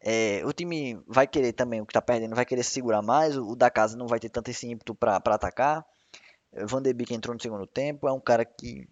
É, 0.01 0.42
o 0.44 0.53
time 0.53 1.01
vai 1.07 1.27
querer 1.27 1.53
também, 1.53 1.81
o 1.81 1.87
que 1.87 1.92
tá 1.92 2.01
perdendo, 2.01 2.35
vai 2.35 2.46
querer 2.46 2.62
segurar 2.62 3.03
mais. 3.03 3.37
O, 3.37 3.51
o 3.51 3.57
da 3.57 3.70
casa 3.70 3.96
não 3.96 4.07
vai 4.07 4.18
ter 4.18 4.31
tanto 4.31 4.51
esse 4.51 4.66
ímpeto 4.66 4.94
para 4.94 5.16
atacar. 5.16 5.85
Van 6.53 6.83
de 6.83 6.93
Beek 6.93 7.15
entrou 7.15 7.35
no 7.35 7.41
segundo 7.41 7.67
tempo, 7.67 8.09
é 8.09 8.13
um 8.13 8.21
cara 8.21 8.45
que 8.45 8.89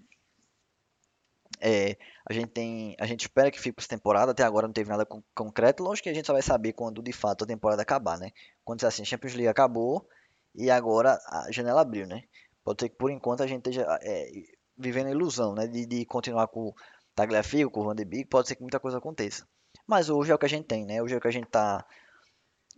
é, 1.60 1.96
a 2.28 2.32
gente 2.32 2.48
tem, 2.48 2.94
a 2.98 3.06
gente 3.06 3.22
espera 3.22 3.50
que 3.50 3.58
fique 3.58 3.74
para 3.74 3.82
essa 3.82 3.88
temporada. 3.88 4.32
Até 4.32 4.42
agora 4.42 4.66
não 4.66 4.74
teve 4.74 4.90
nada 4.90 5.06
concreto. 5.34 5.82
Lógico 5.82 6.04
que 6.04 6.10
a 6.10 6.14
gente 6.14 6.26
só 6.26 6.32
vai 6.32 6.42
saber 6.42 6.72
quando 6.72 7.02
de 7.02 7.12
fato 7.12 7.44
a 7.44 7.46
temporada 7.46 7.82
acabar, 7.82 8.18
né? 8.18 8.30
Quando 8.64 8.84
assim, 8.84 9.02
a 9.02 9.04
Champions 9.04 9.34
League 9.34 9.48
acabou 9.48 10.06
e 10.54 10.70
agora 10.70 11.18
a 11.26 11.50
janela 11.50 11.80
abriu, 11.80 12.06
né? 12.06 12.24
Pode 12.64 12.82
ser 12.82 12.88
que 12.88 12.96
por 12.96 13.10
enquanto 13.10 13.42
a 13.42 13.46
gente 13.46 13.68
esteja 13.68 13.86
é, 14.02 14.30
vivendo 14.76 15.06
a 15.06 15.10
ilusão, 15.10 15.54
né? 15.54 15.66
De, 15.66 15.86
de 15.86 16.04
continuar 16.04 16.48
com 16.48 16.68
o 16.68 16.74
Tagliafico, 17.14 17.70
com 17.70 17.80
o 17.80 17.84
Van 17.84 17.94
de 17.94 18.04
Beek. 18.04 18.28
Pode 18.28 18.48
ser 18.48 18.56
que 18.56 18.62
muita 18.62 18.80
coisa 18.80 18.98
aconteça. 18.98 19.46
Mas 19.86 20.10
hoje 20.10 20.32
é 20.32 20.34
o 20.34 20.38
que 20.38 20.46
a 20.46 20.48
gente 20.48 20.66
tem, 20.66 20.84
né? 20.84 21.02
Hoje 21.02 21.14
é 21.14 21.18
o 21.18 21.20
que 21.20 21.28
a 21.28 21.32
gente 21.32 21.48
tá 21.48 21.84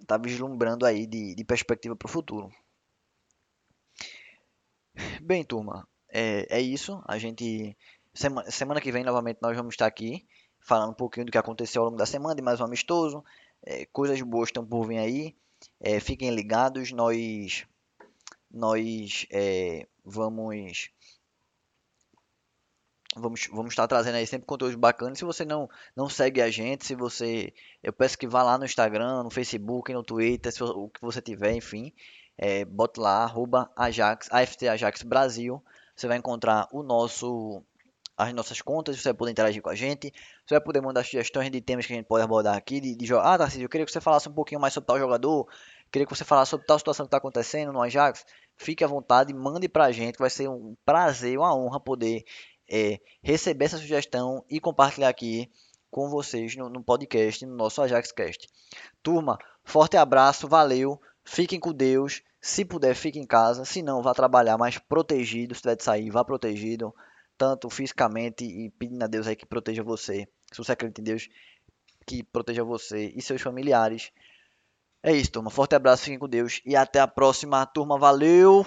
tá 0.07 0.17
vislumbrando 0.17 0.87
aí 0.87 1.07
de, 1.07 1.35
de 1.35 1.45
perspectiva 1.45 1.97
para 1.97 2.07
o 2.07 2.11
futuro. 2.11 2.49
Bem, 5.23 5.45
turma, 5.45 5.87
é, 6.09 6.59
é 6.59 6.61
isso. 6.61 7.03
A 7.07 7.19
gente 7.19 7.77
semana, 8.13 8.51
semana 8.51 8.81
que 8.81 8.91
vem 8.91 9.05
novamente 9.05 9.39
nós 9.41 9.57
vamos 9.57 9.75
estar 9.75 9.87
aqui 9.87 10.27
falando 10.61 10.91
um 10.91 10.95
pouquinho 10.95 11.27
do 11.27 11.33
que 11.33 11.39
aconteceu 11.39 11.83
ao 11.83 11.87
longo 11.87 11.99
da 11.99 12.07
semana, 12.07 12.35
de 12.35 12.43
mais 12.43 12.61
um 12.61 12.65
amistoso. 12.65 13.25
É, 13.63 13.87
coisas 13.87 14.21
boas 14.23 14.49
estão 14.49 14.67
por 14.67 14.87
vir 14.87 14.99
aí. 14.99 15.37
É, 15.81 16.01
fiquem 16.01 16.31
ligados, 16.35 16.93
nós 16.93 17.67
nós 18.51 19.27
é, 19.31 19.87
vamos 20.05 20.91
vamos 23.17 23.49
vamos 23.53 23.73
estar 23.73 23.87
trazendo 23.87 24.17
aí 24.17 24.27
sempre 24.27 24.47
conteúdos 24.47 24.77
bacanas. 24.77 25.19
Se 25.19 25.25
você 25.25 25.45
não 25.45 25.69
não 25.97 26.09
segue 26.09 26.43
a 26.43 26.51
gente, 26.51 26.85
se 26.85 26.95
você 26.95 27.53
eu 27.83 27.93
peço 27.93 28.19
que 28.19 28.27
vá 28.27 28.43
lá 28.43 28.59
no 28.59 28.65
Instagram, 28.65 29.23
no 29.23 29.31
Facebook, 29.31 29.93
no 29.93 30.03
Twitter, 30.03 30.53
se, 30.53 30.63
o 30.63 30.89
que 30.89 31.01
você 31.01 31.21
tiver, 31.21 31.53
enfim, 31.53 31.93
é, 32.38 32.66
lá 32.96 33.24
arroba 33.24 33.70
Ajax, 33.77 34.29
AFT 34.31 34.68
Ajax 34.68 35.03
Brasil. 35.03 35.62
Você 35.94 36.07
vai 36.07 36.16
encontrar 36.16 36.68
o 36.72 36.83
nosso 36.83 37.62
as 38.18 38.33
nossas 38.35 38.61
contas, 38.61 39.01
você 39.01 39.11
vai 39.11 39.14
poder 39.14 39.31
interagir 39.31 39.62
com 39.62 39.70
a 39.70 39.77
gente, 39.77 40.12
você 40.44 40.55
vai 40.55 40.61
poder 40.61 40.81
mandar 40.81 41.05
sugestões 41.05 41.48
de 41.53 41.61
temas 41.61 41.87
que 41.87 41.92
a 41.92 41.96
gente 41.96 42.07
pode 42.07 42.24
abordar 42.24 42.57
aqui, 42.57 42.81
de, 42.81 42.96
de. 42.96 43.14
Ah, 43.14 43.38
Tarcísio, 43.38 43.64
eu 43.64 43.68
queria 43.68 43.87
que 43.87 43.92
você 43.92 44.01
falasse 44.01 44.29
um 44.29 44.33
pouquinho 44.33 44.61
mais 44.61 44.74
sobre 44.74 44.88
tal 44.88 44.98
jogador, 44.98 45.46
queria 45.92 46.05
que 46.05 46.12
você 46.12 46.24
falasse 46.24 46.51
sobre 46.51 46.66
tal 46.66 46.77
situação 46.81 47.07
que 47.07 47.09
está 47.09 47.18
acontecendo 47.18 47.72
no 47.72 47.81
Ajax. 47.81 48.27
Fique 48.57 48.83
à 48.83 48.88
vontade, 48.88 49.33
mande 49.33 49.68
para 49.68 49.85
a 49.85 49.92
gente, 49.92 50.18
vai 50.18 50.29
ser 50.31 50.48
um 50.48 50.74
prazer, 50.85 51.38
uma 51.38 51.55
honra 51.55 51.79
poder 51.79 52.24
é, 52.68 52.98
receber 53.22 53.66
essa 53.66 53.79
sugestão 53.79 54.44
e 54.51 54.59
compartilhar 54.59 55.09
aqui 55.09 55.48
com 55.88 56.11
vocês 56.11 56.57
no, 56.57 56.68
no 56.68 56.83
podcast, 56.83 57.46
no 57.46 57.55
nosso 57.55 57.81
AjaxCast. 57.81 58.48
Turma, 59.01 59.38
forte 59.62 59.96
abraço, 59.96 60.48
valeu, 60.48 61.01
fiquem 61.24 61.61
com 61.61 61.72
Deus, 61.72 62.20
se 62.40 62.64
puder, 62.64 62.94
fique 62.94 63.18
em 63.18 63.27
casa, 63.27 63.64
se 63.64 63.83
não, 63.83 64.03
vá 64.03 64.14
trabalhar 64.14 64.57
mais 64.57 64.79
protegido, 64.79 65.55
se 65.55 65.62
tiver 65.62 65.77
de 65.77 65.85
sair, 65.85 66.11
vá 66.11 66.24
protegido 66.24 66.94
tanto 67.37 67.70
fisicamente 67.70 68.44
e 68.44 68.70
pedindo 68.70 69.03
a 69.03 69.07
Deus 69.07 69.27
aí 69.27 69.37
que 69.37 69.46
proteja 69.46 69.83
você. 69.83 70.29
Se 70.53 70.59
você 70.59 70.72
acredita 70.72 71.01
em 71.01 71.05
Deus, 71.05 71.29
que 72.07 72.22
proteja 72.22 72.64
você 72.64 73.12
e 73.14 73.22
seus 73.22 73.40
familiares. 73.40 74.11
É 75.03 75.12
isso, 75.12 75.31
turma. 75.31 75.51
Forte 75.51 75.77
abraço, 75.77 76.05
fiquem 76.05 76.18
com 76.18 76.29
Deus 76.29 76.61
e 76.66 76.74
até 76.74 76.98
a 76.98 77.07
próxima, 77.07 77.64
turma. 77.66 77.98
Valeu! 77.98 78.66